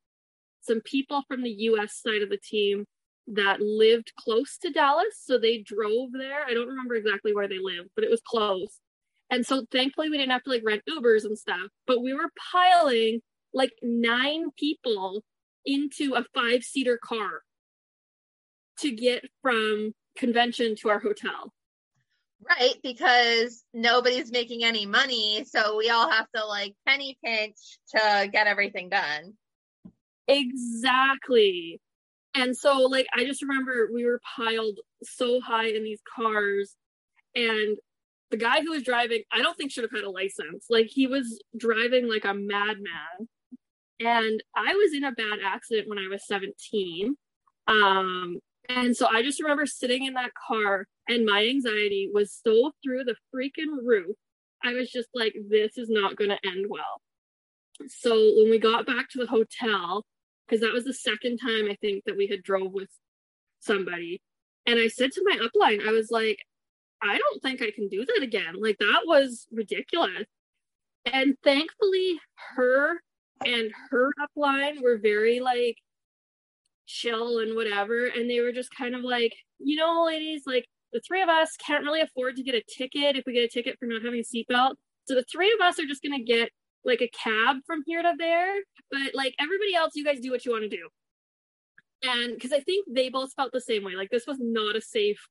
[0.60, 2.84] some people from the US side of the team
[3.28, 5.20] that lived close to Dallas.
[5.24, 6.44] So they drove there.
[6.46, 8.80] I don't remember exactly where they lived, but it was close.
[9.30, 12.30] And so thankfully we didn't have to like rent Ubers and stuff, but we were
[12.52, 13.20] piling
[13.52, 15.24] like nine people
[15.64, 17.42] into a five seater car
[18.78, 21.52] to get from convention to our hotel.
[22.40, 27.56] Right, because nobody's making any money, so we all have to like penny pinch
[27.96, 29.34] to get everything done.
[30.28, 31.80] Exactly.
[32.34, 36.76] And so, like, I just remember we were piled so high in these cars,
[37.34, 37.78] and
[38.30, 40.66] the guy who was driving, I don't think should have had a license.
[40.70, 43.28] Like, he was driving like a madman.
[44.00, 47.16] And I was in a bad accident when I was 17.
[47.68, 52.72] Um, and so I just remember sitting in that car, and my anxiety was so
[52.82, 54.16] through the freaking roof.
[54.64, 57.00] I was just like, this is not going to end well.
[57.88, 60.04] So when we got back to the hotel,
[60.46, 62.88] because that was the second time I think that we had drove with
[63.60, 64.20] somebody.
[64.64, 66.38] And I said to my upline, I was like,
[67.02, 68.54] I don't think I can do that again.
[68.58, 70.24] Like that was ridiculous.
[71.04, 72.18] And thankfully,
[72.56, 73.00] her
[73.44, 75.76] and her upline were very like
[76.86, 78.06] chill and whatever.
[78.06, 81.56] And they were just kind of like, you know, ladies, like the three of us
[81.56, 84.20] can't really afford to get a ticket if we get a ticket for not having
[84.20, 84.74] a seatbelt.
[85.06, 86.50] So the three of us are just going to get
[86.84, 88.54] like a cab from here to there.
[88.90, 90.88] But like everybody else, you guys do what you want to do.
[92.02, 93.94] And because I think they both felt the same way.
[93.94, 95.26] Like this was not a safe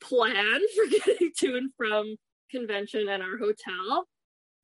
[0.00, 2.16] plan for getting to and from
[2.50, 4.06] convention and our hotel.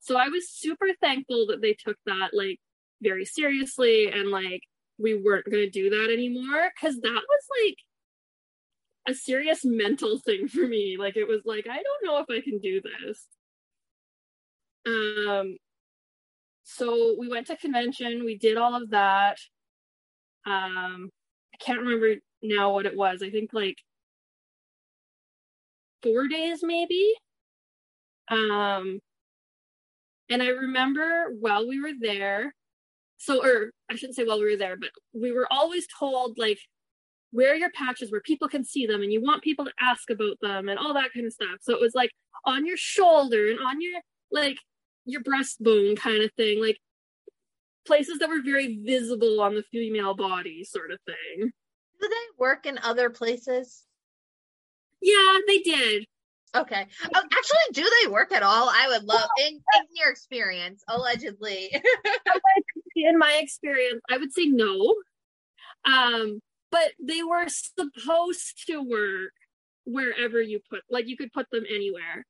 [0.01, 2.59] So I was super thankful that they took that like
[3.01, 4.63] very seriously and like
[4.99, 7.77] we weren't going to do that anymore because that was like
[9.09, 10.97] a serious mental thing for me.
[10.99, 13.27] Like it was like, I don't know if I can do this.
[14.87, 15.57] Um
[16.65, 19.39] so we went to convention, we did all of that.
[20.47, 21.11] Um
[21.55, 23.23] I can't remember now what it was.
[23.23, 23.79] I think like
[26.03, 27.15] four days maybe.
[28.29, 29.01] Um
[30.29, 32.55] and I remember while we were there,
[33.23, 36.59] so or I shouldn't say while we were there, but we were always told like
[37.33, 40.37] wear your patches where people can see them and you want people to ask about
[40.43, 41.61] them and all that kind of stuff.
[41.61, 42.11] So it was like
[42.45, 44.01] on your shoulder and on your
[44.33, 44.57] like
[45.05, 46.79] your breastbone kind of thing, like
[47.87, 51.53] places that were very visible on the female body sort of thing.
[52.01, 53.85] Do they work in other places?
[55.01, 56.07] Yeah, they did.
[56.57, 56.87] Okay.
[57.15, 58.69] Oh, actually, do they work at all?
[58.69, 61.71] I would love, in, in your experience, allegedly.
[62.97, 64.95] in my experience, I would say no.
[65.85, 69.33] Um, but they were supposed to work
[69.85, 72.25] wherever you put, like you could put them anywhere.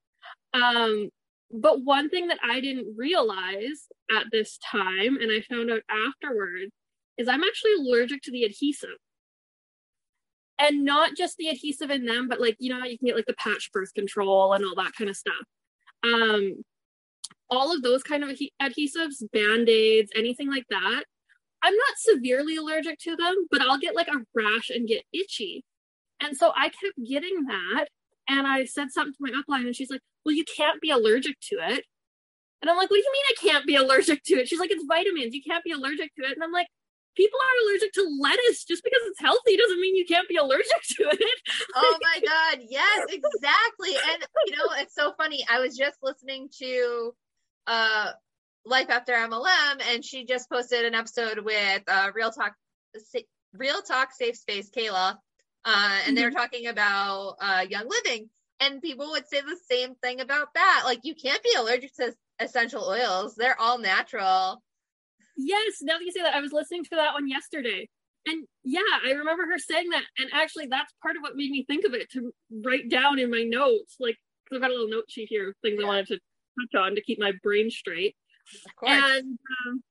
[0.53, 1.09] Um,
[1.51, 6.71] but one thing that I didn't realize at this time, and I found out afterwards,
[7.17, 8.97] is I'm actually allergic to the adhesive
[10.57, 13.25] and not just the adhesive in them, but like, you know, you can get like
[13.25, 15.35] the patch birth control and all that kind of stuff.
[16.03, 16.63] Um,
[17.49, 18.29] all of those kind of
[18.61, 21.03] adhesives, band aids, anything like that.
[21.61, 25.63] I'm not severely allergic to them, but I'll get like a rash and get itchy.
[26.19, 27.87] And so I kept getting that.
[28.27, 31.39] And I said something to my upline, and she's like, Well, you can't be allergic
[31.49, 31.85] to it.
[32.61, 34.47] And I'm like, What do you mean I can't be allergic to it?
[34.47, 35.33] She's like, It's vitamins.
[35.33, 36.31] You can't be allergic to it.
[36.33, 36.67] And I'm like,
[37.15, 40.81] people are allergic to lettuce just because it's healthy doesn't mean you can't be allergic
[40.83, 41.41] to it
[41.75, 46.49] oh my god yes exactly and you know it's so funny i was just listening
[46.51, 47.13] to
[47.67, 48.11] uh
[48.65, 52.53] life after mlm and she just posted an episode with uh real talk
[53.53, 55.15] real talk safe space kayla
[55.65, 56.37] uh and they were mm-hmm.
[56.37, 60.99] talking about uh young living and people would say the same thing about that like
[61.03, 64.61] you can't be allergic to essential oils they're all natural
[65.35, 67.89] Yes, now that you say that, I was listening to that one yesterday.
[68.25, 70.03] And yeah, I remember her saying that.
[70.17, 73.31] And actually, that's part of what made me think of it to write down in
[73.31, 73.95] my notes.
[73.99, 74.17] Like,
[74.53, 75.85] I've got a little note sheet here, things yeah.
[75.85, 76.19] I wanted to
[76.59, 78.15] touch on to keep my brain straight.
[78.81, 79.83] And um,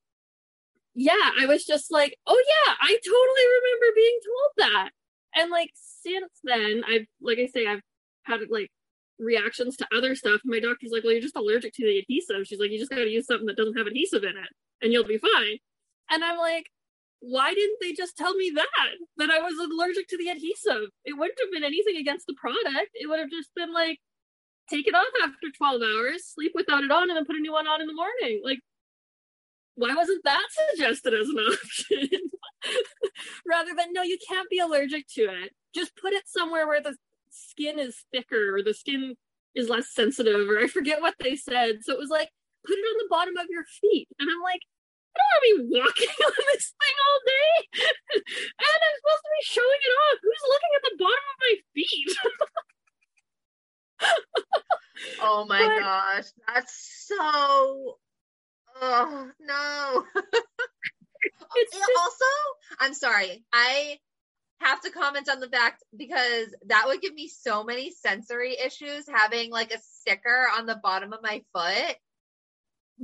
[0.94, 4.90] yeah, I was just like, oh yeah, I totally remember being told that.
[5.34, 7.80] And like since then, I've like I say, I've
[8.24, 8.70] had like
[9.18, 10.40] reactions to other stuff.
[10.44, 12.46] My doctor's like, well, you're just allergic to the adhesive.
[12.46, 14.50] She's like, you just got to use something that doesn't have adhesive in it
[14.82, 15.58] and you'll be fine.
[16.10, 16.66] And I'm like,
[17.20, 18.90] why didn't they just tell me that?
[19.16, 20.90] That I was allergic to the adhesive.
[21.04, 22.90] It wouldn't have been anything against the product.
[22.94, 24.00] It would have just been like,
[24.68, 27.52] take it off after 12 hours, sleep without it on, and then put a new
[27.52, 28.40] one on in the morning.
[28.44, 28.60] Like,
[29.74, 32.08] why wasn't that suggested as an option?
[33.46, 35.52] Rather than, no, you can't be allergic to it.
[35.74, 36.96] Just put it somewhere where the
[37.30, 39.14] skin is thicker or the skin
[39.54, 41.80] is less sensitive, or I forget what they said.
[41.82, 42.28] So it was like,
[42.66, 44.08] put it on the bottom of your feet.
[44.18, 44.62] And I'm like,
[45.12, 47.54] I don't want to be walking on this thing all day.
[48.16, 50.16] and I'm supposed to be showing it off.
[50.24, 52.10] Who's looking at the bottom of my feet?
[55.20, 56.24] Oh my but, gosh.
[56.46, 57.96] That's so
[58.80, 60.04] oh no.
[61.56, 62.24] it's just, also,
[62.80, 63.44] I'm sorry.
[63.52, 63.98] I
[64.60, 69.08] have to comment on the fact because that would give me so many sensory issues
[69.12, 71.96] having like a sticker on the bottom of my foot.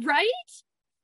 [0.04, 0.28] Right?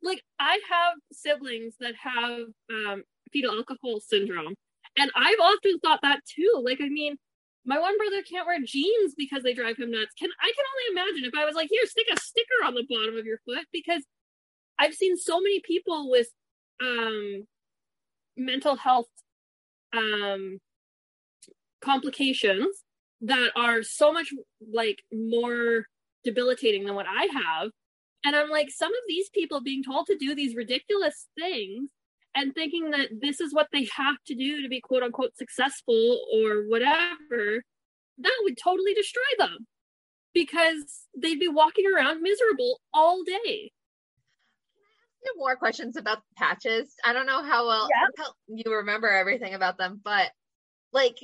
[0.02, 4.54] Like I have siblings that have um, fetal alcohol syndrome,
[4.98, 6.62] and I've often thought that too.
[6.64, 7.16] Like, I mean,
[7.64, 10.14] my one brother can't wear jeans because they drive him nuts.
[10.18, 12.86] Can I can only imagine if I was like, here, stick a sticker on the
[12.88, 14.04] bottom of your foot because
[14.78, 16.28] I've seen so many people with
[16.82, 17.46] um
[18.36, 19.08] mental health
[19.96, 20.58] um
[21.80, 22.82] complications
[23.22, 24.28] that are so much
[24.72, 25.86] like more
[26.24, 27.70] debilitating than what I have.
[28.24, 31.90] And I'm like, some of these people being told to do these ridiculous things
[32.34, 36.20] and thinking that this is what they have to do to be quote unquote successful
[36.32, 37.62] or whatever,
[38.18, 39.66] that would totally destroy them
[40.32, 43.70] because they'd be walking around miserable all day.
[45.36, 46.94] more questions about the patches.
[47.04, 48.06] I don't know how well Yeah.
[48.24, 50.30] how you remember everything about them, but
[50.92, 51.18] like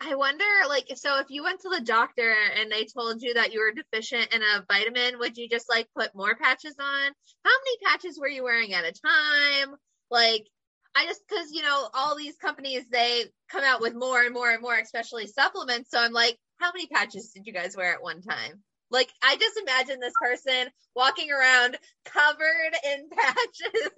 [0.00, 3.52] I wonder like so if you went to the doctor and they told you that
[3.52, 7.12] you were deficient in a vitamin, would you just like put more patches on?
[7.44, 9.76] How many patches were you wearing at a time?
[10.14, 10.46] Like
[10.94, 14.50] I just cuz you know all these companies they come out with more and more
[14.50, 18.02] and more especially supplements, so I'm like how many patches did you guys wear at
[18.02, 18.62] one time?
[18.90, 23.90] Like I just imagine this person walking around covered in patches.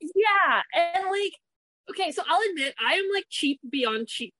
[0.00, 0.62] Yeah.
[0.74, 1.34] And like,
[1.90, 4.34] okay, so I'll admit I am like cheap beyond cheap.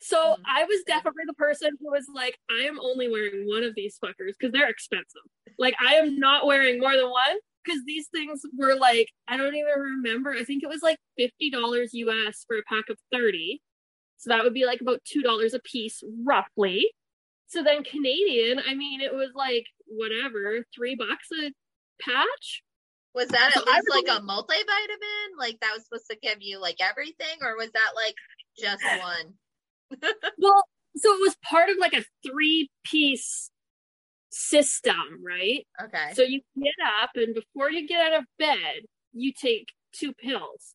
[0.00, 0.42] So Mhm.
[0.46, 3.98] I was definitely the person who was like, I am only wearing one of these
[4.02, 5.22] fuckers because they're expensive.
[5.58, 7.36] Like I am not wearing more than one
[7.68, 10.34] because these things were like, I don't even remember.
[10.38, 11.30] I think it was like $50
[11.92, 13.60] US for a pack of 30.
[14.16, 16.90] So that would be like about $2 a piece roughly.
[17.46, 21.52] So then Canadian, I mean, it was like whatever, three bucks a
[22.02, 22.62] patch.
[23.14, 25.38] Was that So at least like a multivitamin?
[25.38, 28.14] Like that was supposed to give you like everything, or was that like
[28.58, 29.34] just one?
[30.38, 30.64] Well,
[30.96, 33.50] so it was part of like a three piece
[34.30, 35.66] system, right?
[35.82, 36.12] Okay.
[36.14, 40.74] So you get up, and before you get out of bed, you take two pills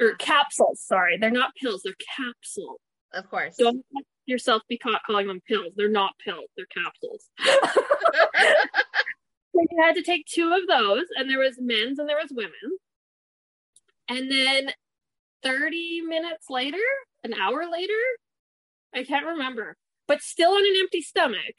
[0.00, 0.80] or capsules.
[0.82, 2.78] Sorry, they're not pills, they're capsules.
[3.12, 3.56] of course.
[3.58, 5.72] Don't let yourself be caught calling them pills.
[5.76, 7.28] They're not pills, they're capsules.
[9.54, 12.32] So you had to take two of those, and there was men's and there was
[12.32, 12.80] women's.
[14.08, 14.72] And then
[15.44, 16.82] 30 minutes later,
[17.22, 17.94] an hour later,
[18.92, 19.76] I can't remember,
[20.08, 21.54] but still on an empty stomach,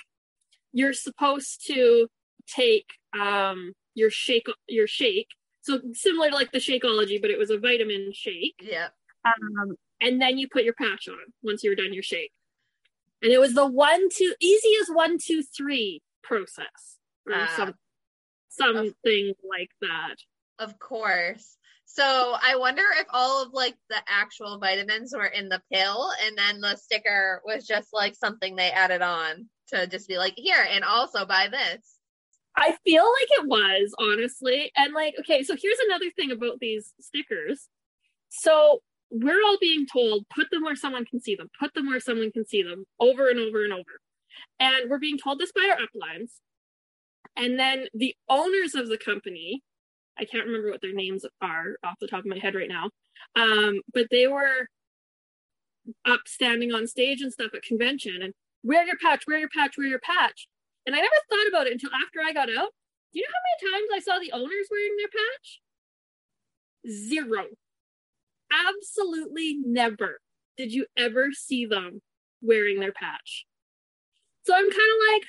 [0.76, 2.08] you're supposed to
[2.54, 2.86] take
[3.20, 5.30] um your shake your shake.
[5.62, 8.56] So similar to like the Shakeology, but it was a vitamin shake.
[8.62, 8.92] yep.
[9.26, 12.32] Um, and then you put your patch on once you're done your shake.
[13.24, 17.54] And it was the one, two, easy as one, two, three process or Ah.
[17.58, 17.74] some,
[18.50, 20.16] something like that.
[20.60, 21.58] Of course.
[21.86, 26.38] So I wonder if all of like the actual vitamins were in the pill and
[26.38, 30.66] then the sticker was just like something they added on to just be like, here,
[30.70, 31.98] and also buy this.
[32.58, 34.72] I feel like it was, honestly.
[34.78, 37.68] And like, okay, so here's another thing about these stickers.
[38.30, 42.00] So we're all being told, put them where someone can see them, put them where
[42.00, 44.02] someone can see them over and over and over.
[44.60, 46.32] And we're being told this by our uplines.
[47.36, 49.62] And then the owners of the company,
[50.18, 52.90] I can't remember what their names are off the top of my head right now,
[53.36, 54.70] um, but they were
[56.06, 58.34] up standing on stage and stuff at convention and
[58.66, 60.48] wear your patch, wear your patch, wear your patch.
[60.86, 62.74] And I never thought about it until after I got out.
[63.14, 65.62] Do you know how many times I saw the owners wearing their patch?
[66.90, 67.46] Zero.
[68.52, 70.20] Absolutely never
[70.58, 72.02] did you ever see them
[72.42, 73.46] wearing their patch.
[74.44, 75.24] So I'm kind of like,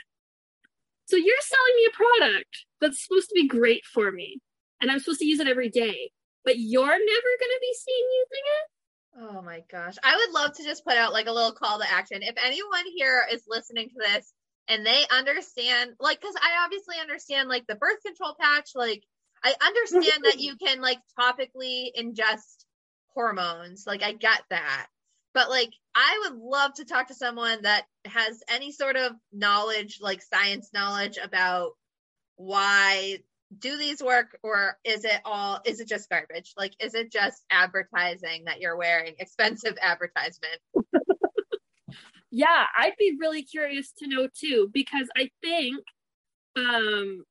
[1.06, 4.40] so you're selling me a product that's supposed to be great for me,
[4.80, 6.10] and I'm supposed to use it every day,
[6.44, 8.75] but you're never going to be seen using it?
[9.18, 9.94] Oh my gosh.
[10.04, 12.22] I would love to just put out like a little call to action.
[12.22, 14.32] If anyone here is listening to this
[14.68, 19.02] and they understand, like, because I obviously understand like the birth control patch, like,
[19.42, 22.66] I understand that you can like topically ingest
[23.14, 23.84] hormones.
[23.86, 24.88] Like, I get that.
[25.32, 29.98] But like, I would love to talk to someone that has any sort of knowledge,
[30.02, 31.72] like science knowledge about
[32.36, 33.18] why
[33.58, 36.52] do these work or is it all is it just garbage?
[36.56, 39.14] Like is it just advertising that you're wearing?
[39.18, 40.60] Expensive advertisement.
[42.36, 45.82] Yeah i'd be really curious to know too because i think
[46.56, 47.24] um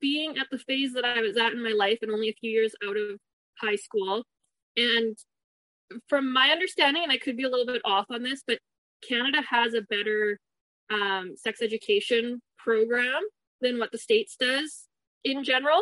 [0.00, 2.50] being at the phase that i was at in my life and only a few
[2.50, 3.18] years out of
[3.58, 4.24] high school
[4.74, 5.18] and
[6.08, 8.58] from my understanding and i could be a little bit off on this but
[9.06, 10.38] canada has a better
[10.90, 13.20] um, sex education program
[13.60, 14.88] than what the states does
[15.24, 15.80] in general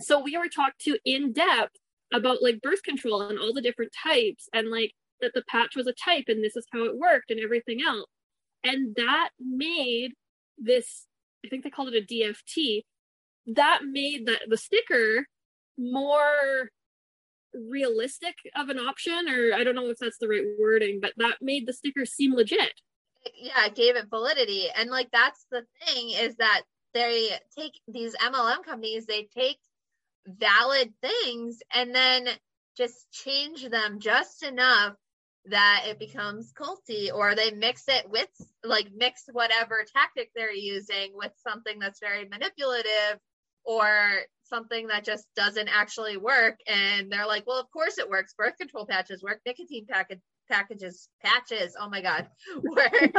[0.00, 1.76] so we were talked to in depth
[2.12, 5.86] about like birth control and all the different types and like that the patch was
[5.86, 8.06] a type and this is how it worked and everything else.
[8.64, 10.12] And that made
[10.58, 11.06] this,
[11.44, 12.82] I think they called it a DFT,
[13.54, 15.26] that made the, the sticker
[15.78, 16.70] more
[17.54, 21.36] realistic of an option, or I don't know if that's the right wording, but that
[21.40, 22.72] made the sticker seem legit.
[23.34, 26.62] yeah it gave it validity and like that's the thing is that
[26.96, 29.58] they take these mlm companies they take
[30.26, 32.26] valid things and then
[32.76, 34.94] just change them just enough
[35.46, 38.28] that it becomes culty or they mix it with
[38.64, 43.20] like mix whatever tactic they're using with something that's very manipulative
[43.64, 43.88] or
[44.44, 46.58] something that just doesn't actually work.
[46.66, 48.34] And they're like, well, of course it works.
[48.36, 49.40] Birth control patches work.
[49.46, 51.76] Nicotine package packages patches.
[51.78, 52.28] Oh my god,
[52.62, 53.12] work.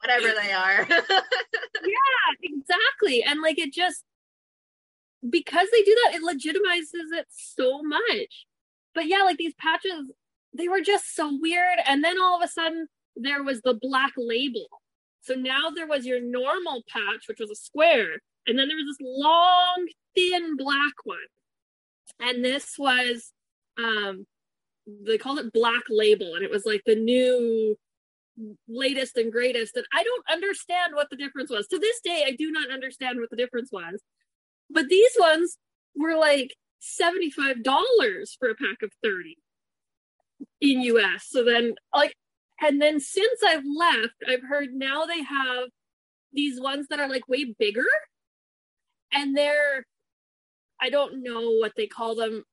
[0.00, 0.86] Whatever they are.
[0.90, 3.22] yeah, exactly.
[3.22, 4.04] And like it just
[5.28, 8.46] because they do that, it legitimizes it so much.
[8.94, 10.10] But yeah, like these patches,
[10.56, 11.78] they were just so weird.
[11.86, 14.66] And then all of a sudden, there was the black label.
[15.20, 18.86] So now there was your normal patch, which was a square, and then there was
[18.86, 21.18] this long, thin black one.
[22.20, 23.32] And this was,
[23.76, 24.26] um,
[24.86, 27.76] they called it Black Label, and it was like the new
[28.68, 29.76] latest and greatest.
[29.76, 31.66] And I don't understand what the difference was.
[31.68, 34.02] To this day, I do not understand what the difference was.
[34.70, 35.58] But these ones
[35.96, 36.54] were like
[37.00, 37.64] $75
[38.38, 39.36] for a pack of 30
[40.60, 41.26] in US.
[41.28, 42.14] So then like
[42.60, 45.68] and then since I've left, I've heard now they have
[46.32, 47.86] these ones that are like way bigger
[49.12, 49.84] and they're
[50.80, 52.44] I don't know what they call them,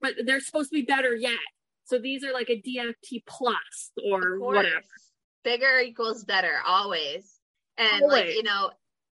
[0.00, 1.38] but they're supposed to be better yet.
[1.84, 4.82] So these are like a DFT plus or whatever.
[5.44, 7.38] Bigger equals better always.
[7.78, 8.26] And always.
[8.26, 8.70] like, you know,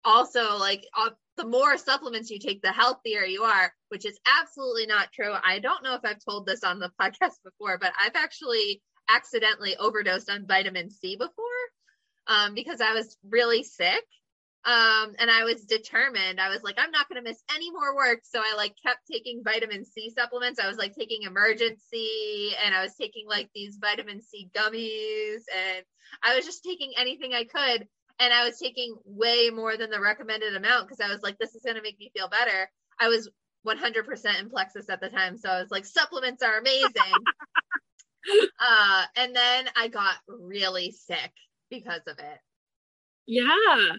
[0.04, 4.86] also like uh, the more supplements you take, the healthier you are, which is absolutely
[4.86, 5.32] not true.
[5.42, 9.76] I don't know if I've told this on the podcast before, but I've actually accidentally
[9.76, 11.44] overdosed on vitamin C before
[12.26, 14.04] um, because I was really sick.
[14.64, 16.40] Um, and I was determined.
[16.40, 18.20] I was like, I'm not going to miss any more work.
[18.24, 20.60] So I like kept taking vitamin C supplements.
[20.60, 25.84] I was like taking Emergen-C and I was taking like these vitamin C gummies and
[26.22, 27.86] I was just taking anything I could.
[28.20, 31.54] And I was taking way more than the recommended amount because I was like, this
[31.54, 32.68] is going to make me feel better.
[33.00, 33.30] I was
[33.66, 35.36] 100% in plexus at the time.
[35.36, 36.90] So I was like, supplements are amazing.
[38.60, 41.32] uh, and then I got really sick
[41.70, 42.38] because of it.
[43.26, 43.96] Yeah.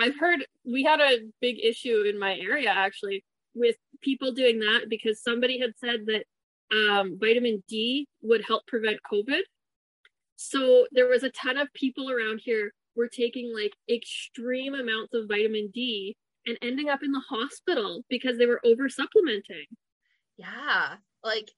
[0.00, 3.24] I've heard we had a big issue in my area actually
[3.54, 6.24] with people doing that because somebody had said that
[6.72, 9.42] um, vitamin D would help prevent COVID.
[10.36, 15.28] So there was a ton of people around here were taking like extreme amounts of
[15.28, 16.16] vitamin D
[16.46, 19.66] and ending up in the hospital because they were over supplementing.
[20.36, 20.94] Yeah.
[21.22, 21.50] Like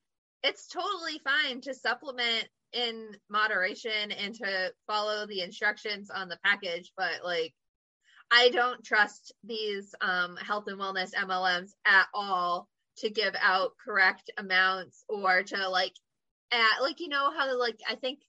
[0.43, 6.93] it's totally fine to supplement in moderation and to follow the instructions on the package,
[6.97, 7.55] but like
[8.31, 12.69] I don't trust these um, health and wellness MLMs at all
[12.99, 15.95] to give out correct amounts or to like
[16.53, 18.21] at like you know how like I think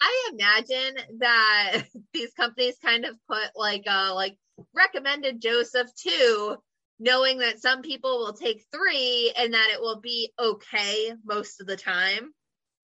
[0.00, 4.36] I imagine that these companies kind of put like a like
[4.74, 6.56] recommended dose of two
[6.98, 11.66] knowing that some people will take three and that it will be okay most of
[11.66, 12.32] the time.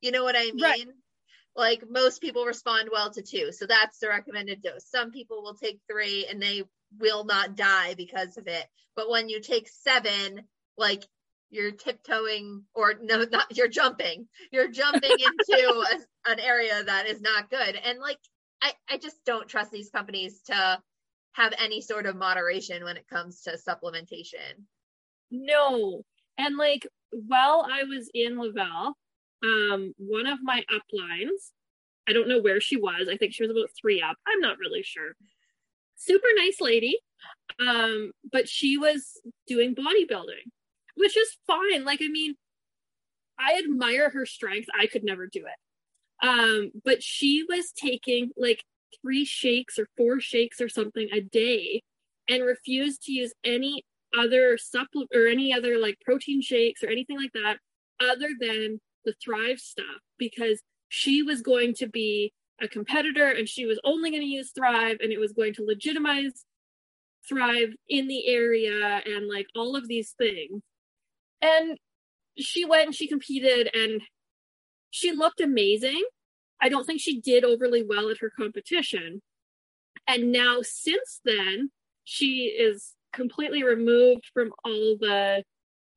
[0.01, 0.63] You know what I mean?
[0.63, 0.87] Right.
[1.55, 3.53] Like most people respond well to two.
[3.53, 4.87] So that's the recommended dose.
[4.89, 6.65] Some people will take three and they
[6.99, 8.67] will not die because of it.
[8.97, 10.43] But when you take seven,
[10.79, 11.05] like
[11.51, 14.27] you're tiptoeing or no, not you're jumping.
[14.51, 17.77] You're jumping into a, an area that is not good.
[17.77, 18.19] And like
[18.63, 20.81] I, I just don't trust these companies to
[21.33, 24.65] have any sort of moderation when it comes to supplementation.
[25.31, 26.03] No.
[26.39, 28.97] And like while I was in Le-Vel,
[29.43, 31.51] um, one of my uplines,
[32.09, 33.09] I don't know where she was.
[33.11, 34.17] I think she was about three up.
[34.27, 35.15] I'm not really sure.
[35.97, 36.99] Super nice lady.
[37.61, 40.51] Um, but she was doing bodybuilding,
[40.97, 41.85] which is fine.
[41.85, 42.35] Like, I mean,
[43.39, 44.69] I admire her strength.
[44.79, 46.27] I could never do it.
[46.27, 48.65] Um, but she was taking like
[49.01, 51.83] three shakes or four shakes or something a day
[52.29, 53.85] and refused to use any
[54.17, 57.57] other supplement or any other like protein shakes or anything like that
[58.01, 59.87] other than the Thrive stuff
[60.19, 64.53] because she was going to be a competitor and she was only going to use
[64.55, 66.45] Thrive and it was going to legitimize
[67.29, 70.63] Thrive in the area and like all of these things.
[71.41, 71.79] And
[72.39, 74.03] she went and she competed and
[74.91, 76.03] she looked amazing
[76.63, 79.21] I don't think she did overly well at her competition.
[80.07, 81.71] And now, since then,
[82.05, 85.43] she is completely removed from all the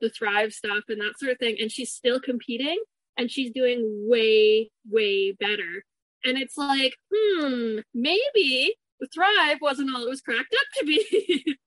[0.01, 2.77] the Thrive stuff and that sort of thing, and she's still competing,
[3.17, 5.83] and she's doing way, way better.
[6.23, 8.75] And it's like, hmm, maybe
[9.13, 11.57] Thrive wasn't all it was cracked up to be.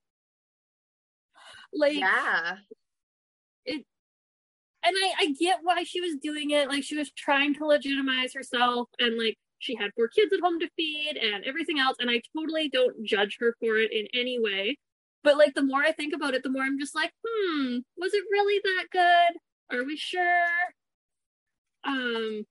[1.73, 2.57] like, yeah,
[3.65, 3.85] it
[4.83, 6.69] and I, I get why she was doing it.
[6.69, 10.59] Like she was trying to legitimize herself and like she had four kids at home
[10.59, 11.97] to feed and everything else.
[11.99, 14.77] And I totally don't judge her for it in any way.
[15.23, 18.13] But like the more I think about it, the more I'm just like, hmm, was
[18.13, 19.77] it really that good?
[19.77, 20.47] Are we sure?
[21.83, 22.45] Um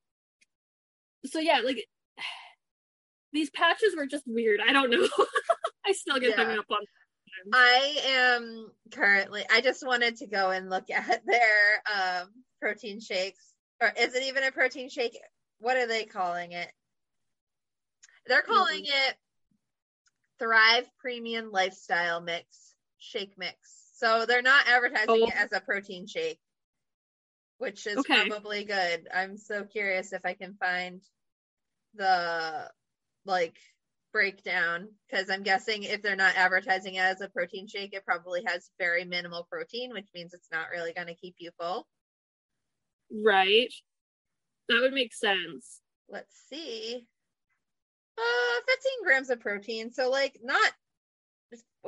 [1.27, 1.85] so yeah, like
[3.33, 4.61] these patches were just weird.
[4.67, 5.09] I don't know.
[5.87, 6.45] I still get yeah.
[6.45, 6.79] hung up on
[7.53, 9.45] I am currently.
[9.51, 12.29] I just wanted to go and look at their um,
[12.61, 13.45] protein shakes,
[13.81, 15.19] or is it even a protein shake?
[15.61, 16.71] What are they calling it?
[18.27, 19.09] They're calling mm-hmm.
[19.11, 19.17] it
[20.39, 22.47] Thrive Premium Lifestyle Mix
[22.99, 23.57] Shake Mix.
[23.97, 25.27] So they're not advertising oh.
[25.27, 26.39] it as a protein shake,
[27.59, 28.29] which is okay.
[28.29, 29.09] probably good.
[29.15, 31.03] I'm so curious if I can find
[31.95, 32.71] the
[33.25, 33.57] like
[34.13, 38.43] breakdown because I'm guessing if they're not advertising it as a protein shake, it probably
[38.47, 41.87] has very minimal protein, which means it's not really going to keep you full.
[43.13, 43.73] Right.
[44.69, 45.81] That would make sense.
[46.09, 47.07] Let's see.
[48.19, 49.93] Uh, 15 grams of protein.
[49.93, 50.73] So, like, not.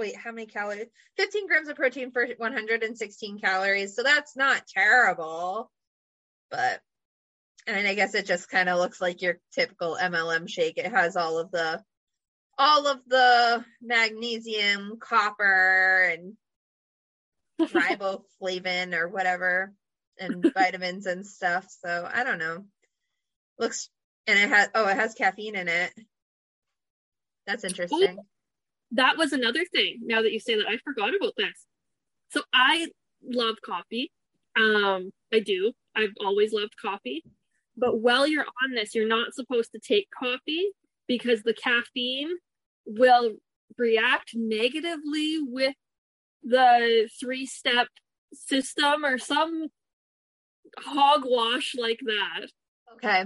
[0.01, 0.87] Wait, how many calories?
[1.19, 3.95] 15 grams of protein for 116 calories.
[3.95, 5.71] So that's not terrible.
[6.51, 6.81] But,
[7.67, 10.79] and I guess it just kind of looks like your typical MLM shake.
[10.79, 11.85] It has all of the
[12.59, 16.33] all of the magnesium, copper, and
[17.61, 19.75] riboflavin or whatever,
[20.19, 21.67] and vitamins and stuff.
[21.85, 22.65] So I don't know.
[23.59, 23.91] Looks
[24.27, 25.93] and it has oh, it has caffeine in it.
[27.47, 28.19] That's interesting.
[28.93, 30.01] That was another thing.
[30.03, 31.67] Now that you say that, I forgot about this.
[32.31, 32.89] So I
[33.25, 34.11] love coffee.
[34.57, 35.73] Um, I do.
[35.97, 37.25] I've always loved coffee.
[37.77, 40.71] But while you're on this, you're not supposed to take coffee
[41.07, 42.31] because the caffeine
[42.87, 43.33] will
[43.79, 45.75] react negatively with
[46.43, 47.89] the three step
[48.33, 49.69] system or some
[50.79, 52.47] hogwash like that.
[52.95, 53.25] Okay.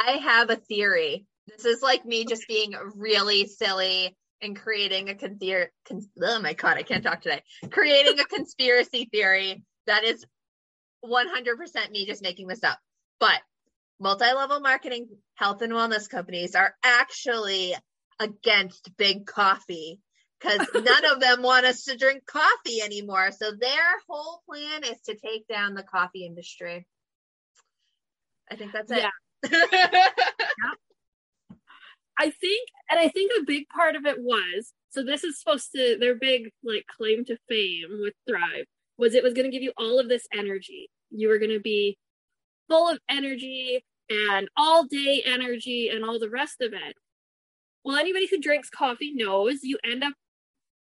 [0.00, 1.26] I have a theory.
[1.46, 5.70] This is like me just being really silly and creating a conspiracy.
[5.88, 7.42] Con- oh my god, I can't talk today.
[7.70, 10.24] Creating a conspiracy theory that is
[11.04, 12.78] 100% me just making this up.
[13.20, 13.40] But
[14.00, 17.74] multi-level marketing health and wellness companies are actually
[18.18, 20.00] against big coffee
[20.40, 23.30] because none of them want us to drink coffee anymore.
[23.32, 26.86] So their whole plan is to take down the coffee industry.
[28.50, 28.98] I think that's it.
[28.98, 29.10] Yeah.
[32.18, 35.72] I think, and I think a big part of it was so this is supposed
[35.74, 38.64] to, their big like claim to fame with Thrive
[38.96, 40.88] was it was going to give you all of this energy.
[41.10, 41.98] You were going to be
[42.68, 46.96] full of energy and all day energy and all the rest of it.
[47.84, 50.14] Well, anybody who drinks coffee knows you end up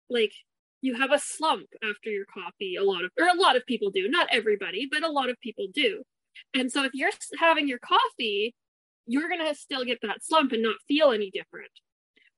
[0.09, 0.33] like
[0.81, 2.75] you have a slump after your coffee.
[2.75, 4.09] A lot of, or a lot of people do.
[4.09, 6.03] Not everybody, but a lot of people do.
[6.53, 8.53] And so if you're having your coffee,
[9.05, 11.71] you're going to still get that slump and not feel any different.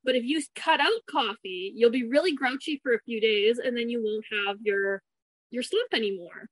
[0.04, 3.76] But if you cut out coffee, you'll be really grouchy for a few days and
[3.76, 5.02] then you won't have your
[5.52, 6.48] your slump anymore.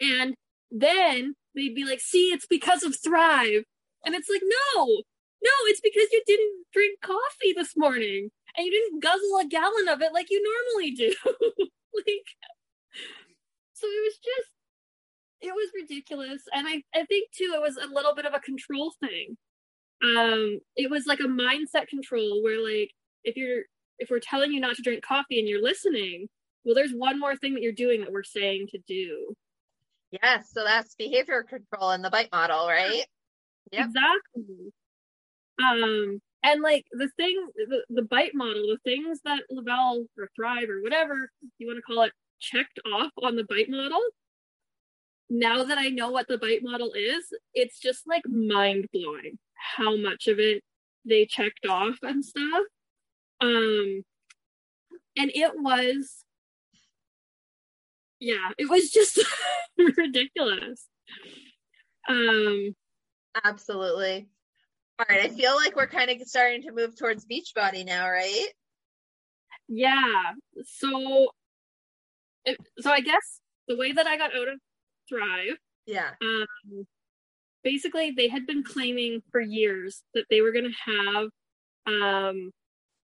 [0.00, 0.34] And
[0.70, 3.64] then they'd be like, "See, it's because of Thrive."
[4.04, 4.42] And it's like,
[4.74, 5.02] "No,
[5.42, 9.88] no, it's because you didn't drink coffee this morning and you didn't guzzle a gallon
[9.88, 11.14] of it like you normally do.
[11.94, 12.26] like,
[13.74, 14.50] so it was just,
[15.40, 16.42] it was ridiculous.
[16.52, 19.36] And I, I think too, it was a little bit of a control thing.
[20.02, 22.90] Um, it was like a mindset control where like,
[23.24, 23.62] if you're,
[23.98, 26.28] if we're telling you not to drink coffee and you're listening,
[26.64, 29.34] well, there's one more thing that you're doing that we're saying to do.
[30.22, 33.04] Yes, so that's behavior control in the bite model, right?
[33.72, 33.86] Yep.
[33.86, 34.72] Exactly.
[35.60, 40.70] Um, and like the thing, the, the bite model, the things that Le-Vel or Thrive
[40.70, 44.00] or whatever you want to call it checked off on the bite model.
[45.28, 49.96] Now that I know what the bite model is, it's just like mind blowing how
[49.96, 50.62] much of it
[51.04, 52.64] they checked off and stuff.
[53.40, 54.04] Um,
[55.16, 56.24] and it was,
[58.20, 59.20] yeah, it was just
[59.96, 60.86] ridiculous.
[62.08, 62.74] Um,
[63.44, 64.28] absolutely.
[64.98, 68.48] All right, I feel like we're kind of starting to move towards Beachbody now, right?
[69.68, 70.32] Yeah.
[70.64, 71.28] So,
[72.44, 74.60] it, so I guess the way that I got out of
[75.08, 76.10] Thrive, yeah.
[76.20, 76.86] Um,
[77.62, 81.28] basically, they had been claiming for years that they were going to have
[81.86, 82.50] um,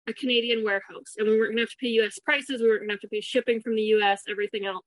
[0.08, 2.20] a Canadian warehouse, and we weren't going to have to pay U.S.
[2.20, 2.62] prices.
[2.62, 4.24] We weren't going to have to pay shipping from the U.S.
[4.30, 4.86] Everything else,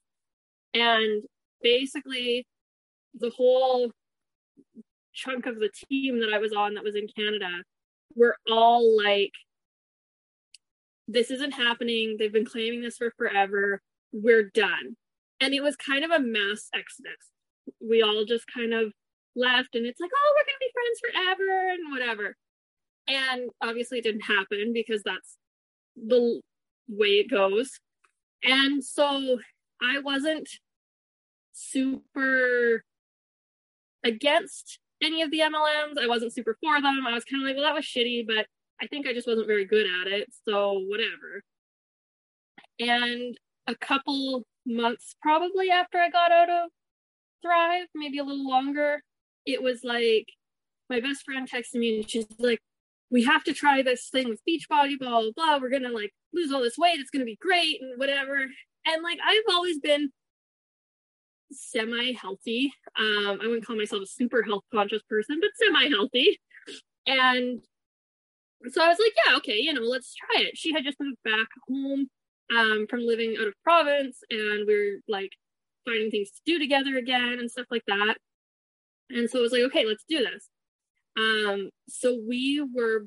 [0.74, 1.22] and
[1.62, 2.46] basically,
[3.18, 3.90] the whole
[5.12, 7.50] chunk of the team that I was on that was in Canada
[8.14, 9.32] were all like,
[11.08, 12.16] this isn't happening.
[12.18, 13.82] They've been claiming this for forever.
[14.12, 14.96] We're done.
[15.42, 17.32] And it was kind of a mass exodus.
[17.80, 18.92] We all just kind of
[19.34, 22.36] left, and it's like, oh, we're going to be friends forever and whatever.
[23.08, 25.36] And obviously, it didn't happen because that's
[25.96, 26.40] the
[26.88, 27.80] way it goes.
[28.44, 29.38] And so
[29.82, 30.48] I wasn't
[31.52, 32.84] super
[34.04, 35.98] against any of the MLMs.
[36.00, 37.04] I wasn't super for them.
[37.06, 38.46] I was kind of like, well, that was shitty, but
[38.80, 40.28] I think I just wasn't very good at it.
[40.48, 41.42] So whatever.
[42.78, 43.36] And
[43.66, 46.70] a couple months probably after I got out of
[47.42, 49.02] Thrive, maybe a little longer,
[49.44, 50.26] it was like
[50.88, 52.60] my best friend texted me and she's like,
[53.10, 55.58] we have to try this thing with Beachbody, blah, blah, blah.
[55.58, 56.98] We're to like lose all this weight.
[56.98, 58.46] It's to be great and whatever.
[58.86, 60.10] And like, I've always been
[61.50, 62.72] semi healthy.
[62.98, 66.40] Um, I wouldn't call myself a super health conscious person, but semi healthy.
[67.06, 67.60] And
[68.70, 70.56] so I was like, yeah, okay, you know, let's try it.
[70.56, 72.08] She had just moved back home
[72.54, 75.32] um, from living out of province, and we are like
[75.86, 78.16] finding things to do together again and stuff like that.
[79.10, 80.48] And so I was like, okay, let's do this.
[81.16, 83.06] Um, so we were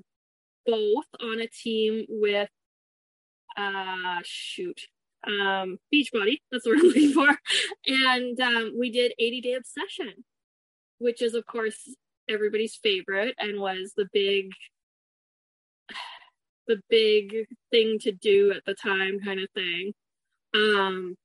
[0.66, 2.50] both on a team with,
[3.58, 4.82] uh, shoot,
[5.26, 6.38] um, Beachbody.
[6.52, 7.28] That's what I'm looking for.
[7.88, 10.26] And um, we did 80 Day Obsession,
[11.00, 11.96] which is, of course,
[12.30, 14.52] everybody's favorite and was the big
[16.68, 19.94] the big thing to do at the time kind of thing.
[20.54, 21.16] Um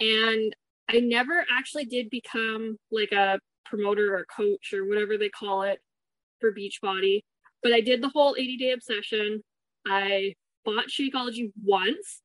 [0.00, 0.54] and
[0.88, 5.78] i never actually did become like a promoter or coach or whatever they call it
[6.40, 7.22] for beachbody
[7.62, 9.42] but i did the whole 80 day obsession.
[9.86, 12.22] I bought shakeology once.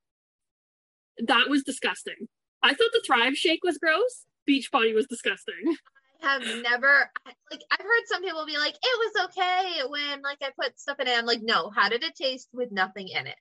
[1.18, 2.28] That was disgusting.
[2.64, 4.26] I thought the thrive shake was gross.
[4.49, 5.55] Beachbody was disgusting
[6.22, 7.09] have never
[7.51, 10.99] like I've heard some people be like, it was okay when like I put stuff
[10.99, 11.17] in it.
[11.17, 13.38] I'm like, no, how did it taste with nothing in it?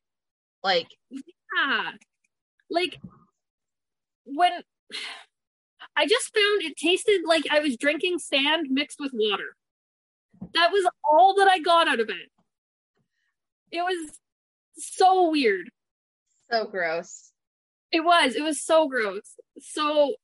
[0.63, 1.93] Like yeah.
[2.71, 3.01] Like
[4.25, 4.53] when
[5.97, 9.57] I just found it tasted like I was drinking sand mixed with water.
[10.55, 12.31] That was all that I got out of it.
[13.71, 14.19] It was
[14.77, 15.69] so weird.
[16.51, 17.33] So gross.
[17.91, 18.37] It was.
[18.37, 19.35] It was so gross.
[19.61, 20.15] So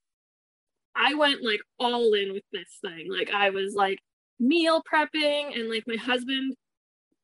[0.96, 3.08] I went like all in with this thing.
[3.10, 3.98] Like I was like
[4.38, 6.54] meal prepping and like my husband,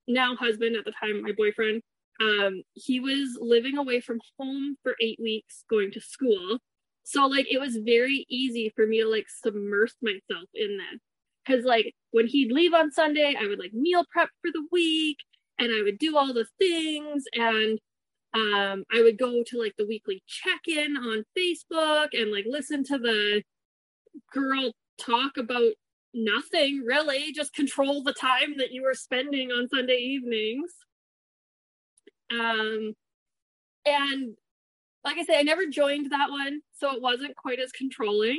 [0.09, 1.83] now husband at the time, my boyfriend,
[2.21, 6.59] um, he was living away from home for eight weeks going to school.
[7.05, 11.01] So like it was very easy for me to like submerge myself in this.
[11.47, 15.17] Cause like when he'd leave on Sunday, I would like meal prep for the week
[15.59, 17.79] and I would do all the things and
[18.33, 22.99] um I would go to like the weekly check-in on Facebook and like listen to
[22.99, 23.43] the
[24.33, 25.73] girl talk about
[26.13, 27.33] nothing really.
[27.33, 30.73] Just control the time that you were spending on sunday evenings.
[32.31, 32.95] Um
[33.87, 34.37] and
[35.05, 38.39] like i say i never joined that one so it wasn't quite as controlling.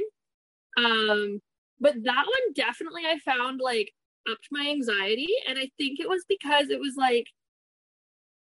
[0.77, 1.41] Um
[1.79, 3.91] but that one definitely i found like
[4.29, 5.29] upped my anxiety.
[5.47, 7.27] And i think it was because it was like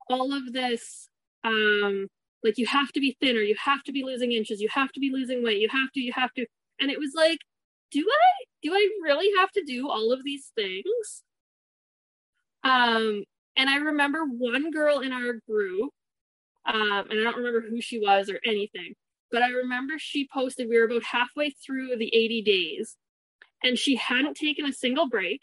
[0.08, 1.08] all of this
[1.44, 2.06] um
[2.44, 5.00] like you have to be thinner you have to be losing inches you have to
[5.00, 6.46] be losing weight you have to you have to
[6.80, 7.38] and it was like
[7.90, 11.22] do i do i really have to do all of these things?
[12.64, 13.24] Um
[13.56, 15.90] and i remember one girl in our group
[16.66, 18.94] um and i don't remember who she was or anything
[19.30, 22.96] but i remember she posted we were about halfway through the 80 days
[23.64, 25.40] and she hadn't taken a single break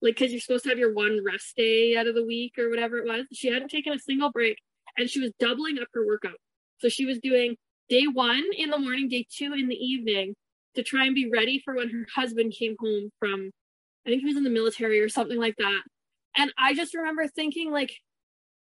[0.00, 2.70] like because you're supposed to have your one rest day out of the week or
[2.70, 3.26] whatever it was.
[3.32, 4.58] She hadn't taken a single break
[4.96, 6.38] and she was doubling up her workout.
[6.78, 7.56] So she was doing
[7.88, 10.34] day one in the morning, day two in the evening
[10.74, 13.50] to try and be ready for when her husband came home from,
[14.06, 15.82] I think he was in the military or something like that.
[16.36, 17.92] And I just remember thinking, like,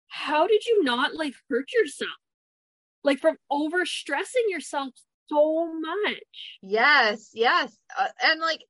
[0.09, 2.11] how did you not like hurt yourself?
[3.05, 4.91] Like from over stressing yourself
[5.29, 6.59] so much.
[6.63, 7.77] Yes, yes.
[7.99, 8.61] Uh, and like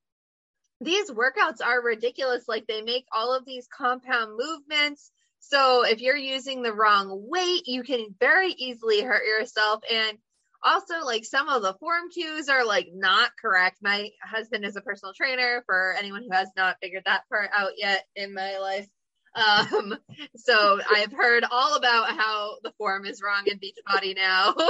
[0.80, 2.45] these workouts are ridiculous.
[2.49, 5.11] Like they make all of these compound movements.
[5.40, 9.82] So if you're using the wrong weight, you can very easily hurt yourself.
[9.90, 10.18] And
[10.62, 13.78] also like some of the form cues are like not correct.
[13.82, 17.72] My husband is a personal trainer for anyone who has not figured that part out
[17.76, 18.86] yet in my life.
[19.34, 19.96] Um
[20.36, 24.54] so i've heard all about how the form is wrong in beachbody now.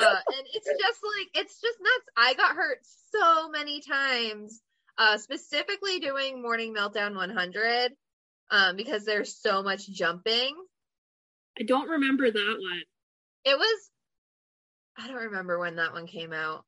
[0.00, 2.06] Uh, and it's just like it's just nuts.
[2.16, 2.78] I got hurt
[3.12, 4.62] so many times
[4.96, 7.92] uh specifically doing morning meltdown 100
[8.52, 10.54] um because there's so much jumping.
[11.58, 12.82] I don't remember that one.
[13.44, 13.90] It was
[14.98, 16.64] I don't remember when that one came out,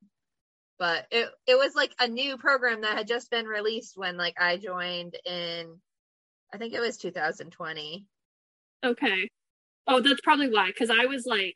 [0.78, 4.34] but it it was like a new program that had just been released when like
[4.40, 5.78] I joined in,
[6.54, 8.06] I think it was 2020.
[8.84, 9.28] Okay.
[9.86, 11.54] Oh, that's probably why, because I was like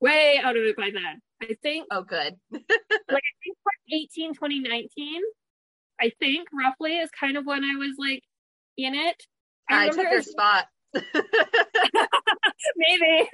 [0.00, 1.20] way out of it by then.
[1.42, 1.86] I think.
[1.90, 2.36] Oh, good.
[2.50, 2.62] like
[3.08, 3.56] I think
[3.92, 5.22] 18, 2019,
[6.00, 8.22] I think roughly is kind of when I was like
[8.76, 9.22] in it.
[9.68, 10.66] I, I took your spot.
[12.76, 13.28] Maybe.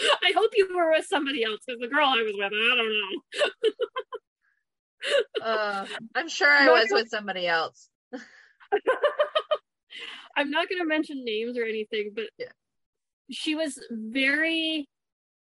[0.22, 2.92] I hope you were with somebody else because the girl I was with, I don't
[5.42, 5.44] know.
[5.44, 7.88] uh, I'm sure I was with somebody else.
[10.36, 12.46] I'm not going to mention names or anything, but yeah.
[13.30, 14.88] she was very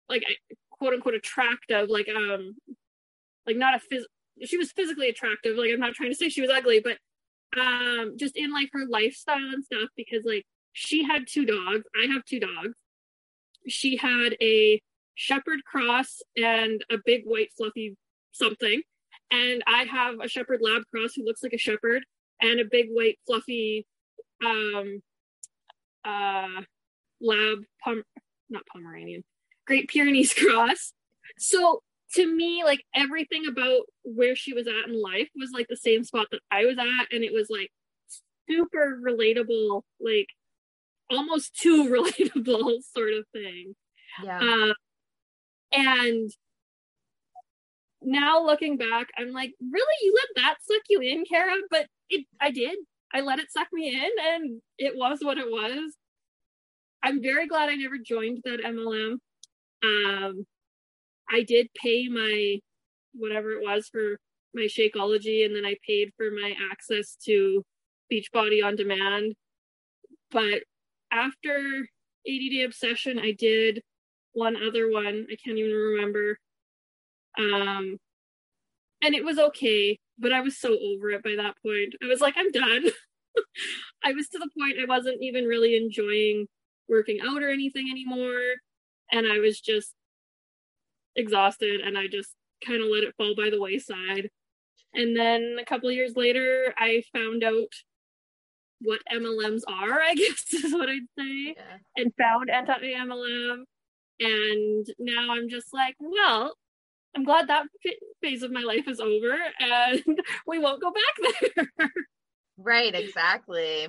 [0.08, 0.24] like
[0.72, 2.56] quote unquote attractive, like um
[3.45, 4.04] like not a phys
[4.45, 5.58] she was physically attractive.
[5.58, 6.97] Like I'm not trying to say she was ugly, but
[7.60, 11.84] um just in like her lifestyle and stuff because like she had two dogs.
[12.02, 12.74] I have two dogs.
[13.70, 14.82] She had a
[15.15, 17.95] shepherd cross and a big white fluffy
[18.32, 18.82] something.
[19.32, 22.03] And I have a shepherd lab cross who looks like a shepherd
[22.41, 23.86] and a big white fluffy
[24.45, 25.01] um
[26.05, 26.61] uh
[27.22, 28.03] lab pom
[28.49, 29.24] not pomeranian
[29.67, 30.93] great pyrenees cross
[31.38, 31.82] so
[32.13, 36.03] to me like everything about where she was at in life was like the same
[36.03, 37.70] spot that i was at and it was like
[38.49, 40.28] super relatable like
[41.10, 43.76] almost too relatable sort of thing
[44.24, 44.39] Yeah.
[44.39, 44.74] uh,
[45.72, 46.32] and
[48.01, 51.53] now looking back, I'm like, really, you let that suck you in, Kara?
[51.70, 52.78] But it, I did.
[53.14, 55.93] I let it suck me in, and it was what it was.
[57.03, 59.18] I'm very glad I never joined that MLM.
[59.84, 60.45] Um,
[61.30, 62.60] I did pay my
[63.14, 64.18] whatever it was for
[64.53, 67.64] my Shakeology, and then I paid for my access to
[68.12, 69.34] Beachbody on demand.
[70.32, 70.64] But
[71.12, 71.88] after
[72.26, 73.82] 80 Day Obsession, I did
[74.34, 75.28] one other one.
[75.32, 76.39] I can't even remember.
[77.38, 77.97] Um,
[79.01, 81.95] and it was okay, but I was so over it by that point.
[82.03, 82.86] I was like, I'm done.
[84.03, 86.47] I was to the point I wasn't even really enjoying
[86.88, 88.55] working out or anything anymore.
[89.12, 89.93] And I was just
[91.16, 92.36] exhausted and I just
[92.66, 94.30] kind of let it fall by the wayside.
[94.93, 97.72] And then a couple years later, I found out
[98.82, 101.77] what MLMs are, I guess is what I'd say, yeah.
[101.97, 103.63] and found anti MLM.
[104.21, 106.53] And now I'm just like, well,
[107.15, 107.65] I'm glad that
[108.21, 110.03] phase of my life is over and
[110.47, 111.34] we won't go back
[111.77, 111.89] there.
[112.61, 113.88] Right, exactly.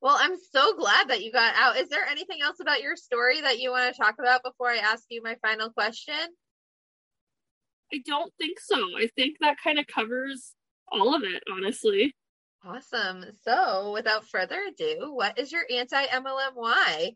[0.00, 1.76] Well, I'm so glad that you got out.
[1.76, 4.78] Is there anything else about your story that you want to talk about before I
[4.78, 6.16] ask you my final question?
[7.94, 8.98] I don't think so.
[8.98, 10.54] I think that kind of covers
[10.90, 12.16] all of it, honestly.
[12.64, 13.24] Awesome.
[13.44, 17.12] So, without further ado, what is your anti MLM why?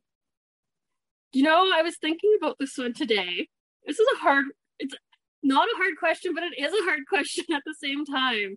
[1.32, 3.48] You know, I was thinking about this one today.
[3.86, 4.44] This is a hard,
[4.78, 4.94] it's
[5.42, 8.56] not a hard question, but it is a hard question at the same time.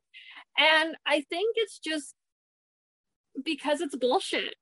[0.57, 2.13] And I think it's just
[3.43, 4.55] because it's bullshit.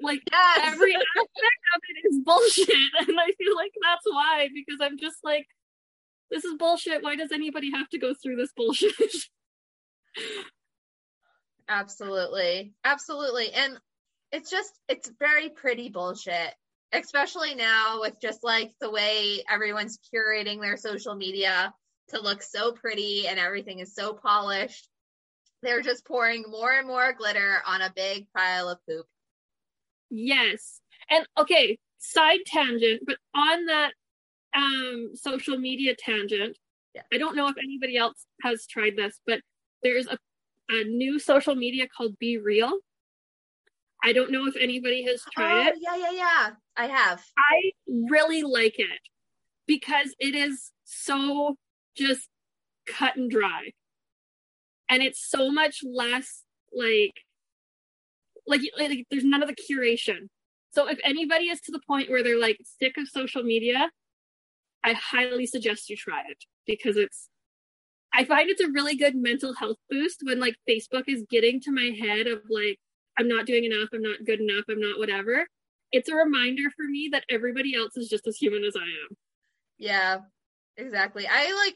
[0.00, 0.58] Like Yes.
[0.74, 2.68] every aspect of it is bullshit.
[3.08, 5.46] And I feel like that's why, because I'm just like,
[6.30, 7.02] this is bullshit.
[7.02, 8.92] Why does anybody have to go through this bullshit?
[11.68, 12.74] Absolutely.
[12.84, 13.52] Absolutely.
[13.52, 13.78] And
[14.32, 16.54] it's just, it's very pretty bullshit,
[16.92, 21.72] especially now with just like the way everyone's curating their social media
[22.08, 24.88] to look so pretty and everything is so polished.
[25.62, 29.06] They're just pouring more and more glitter on a big pile of poop.
[30.10, 30.80] yes.
[31.10, 33.92] And okay, side tangent, but on that
[34.54, 36.56] um social media tangent,
[36.94, 37.02] Yeah.
[37.12, 39.40] I don't know if anybody else has tried this, but
[39.82, 40.16] there's a,
[40.68, 42.72] a new social media called BeReal.
[44.02, 45.74] I don't know if anybody has tried oh, it.
[45.80, 46.50] yeah, yeah, yeah.
[46.76, 47.24] I have.
[47.38, 49.00] I really like it
[49.66, 51.56] because it is so
[51.96, 52.28] just
[52.86, 53.70] cut and dry.
[54.88, 56.42] And it's so much less
[56.72, 57.14] like
[58.46, 60.28] like, like there's none of the curation.
[60.72, 63.90] So if anybody is to the point where they're like sick of social media,
[64.82, 67.28] I highly suggest you try it because it's
[68.14, 71.72] I find it's a really good mental health boost when like Facebook is getting to
[71.72, 72.78] my head of like
[73.18, 75.46] I'm not doing enough, I'm not good enough, I'm not whatever.
[75.90, 79.16] It's a reminder for me that everybody else is just as human as I am.
[79.78, 80.18] Yeah,
[80.76, 81.26] exactly.
[81.26, 81.74] I like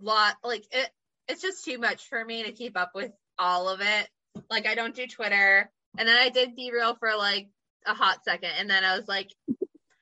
[0.00, 0.90] lot like it
[1.28, 4.08] it's just too much for me to keep up with all of it.
[4.50, 5.70] Like I don't do Twitter.
[5.96, 7.48] And then I did BeReal for like
[7.86, 9.30] a hot second and then I was like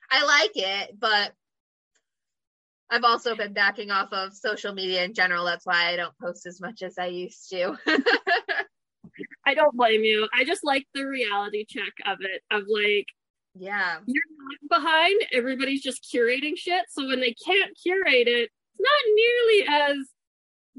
[0.09, 1.33] I like it, but
[2.89, 5.45] I've also been backing off of social media in general.
[5.45, 7.77] That's why I don't post as much as I used to.
[9.45, 10.27] I don't blame you.
[10.33, 13.07] I just like the reality check of it of like
[13.55, 13.97] yeah.
[14.05, 16.83] you're not behind, everybody's just curating shit.
[16.89, 20.07] So when they can't curate it, it's not nearly as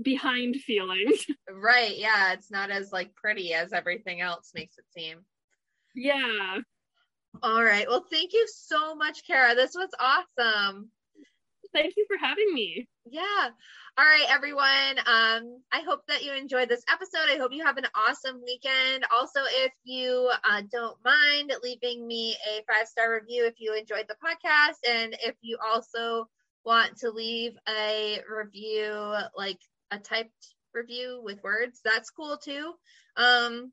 [0.02, 1.12] behind feeling.
[1.50, 1.96] Right.
[1.96, 2.34] Yeah.
[2.34, 5.18] It's not as like pretty as everything else makes it seem.
[5.94, 6.58] yeah.
[7.42, 7.86] All right.
[7.88, 9.54] Well, thank you so much, Kara.
[9.54, 10.90] This was awesome.
[11.72, 12.88] Thank you for having me.
[13.10, 13.48] Yeah.
[13.98, 14.98] All right, everyone.
[15.06, 17.30] Um, I hope that you enjoyed this episode.
[17.30, 19.04] I hope you have an awesome weekend.
[19.12, 24.06] Also, if you uh, don't mind leaving me a five star review if you enjoyed
[24.08, 26.28] the podcast, and if you also
[26.64, 29.58] want to leave a review, like
[29.90, 32.72] a typed review with words, that's cool too.
[33.16, 33.72] Um,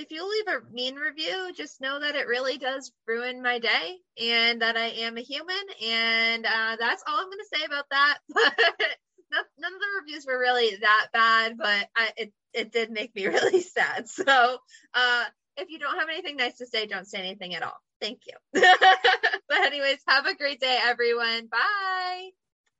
[0.00, 3.96] if you leave a mean review, just know that it really does ruin my day
[4.20, 5.56] and that I am a human.
[5.84, 8.18] And uh, that's all I'm going to say about that.
[9.32, 13.14] But none of the reviews were really that bad, but I, it, it did make
[13.14, 14.08] me really sad.
[14.08, 14.58] So
[14.92, 15.24] uh,
[15.56, 17.78] if you don't have anything nice to say, don't say anything at all.
[18.00, 18.34] Thank you.
[18.52, 21.46] but, anyways, have a great day, everyone.
[21.46, 22.30] Bye.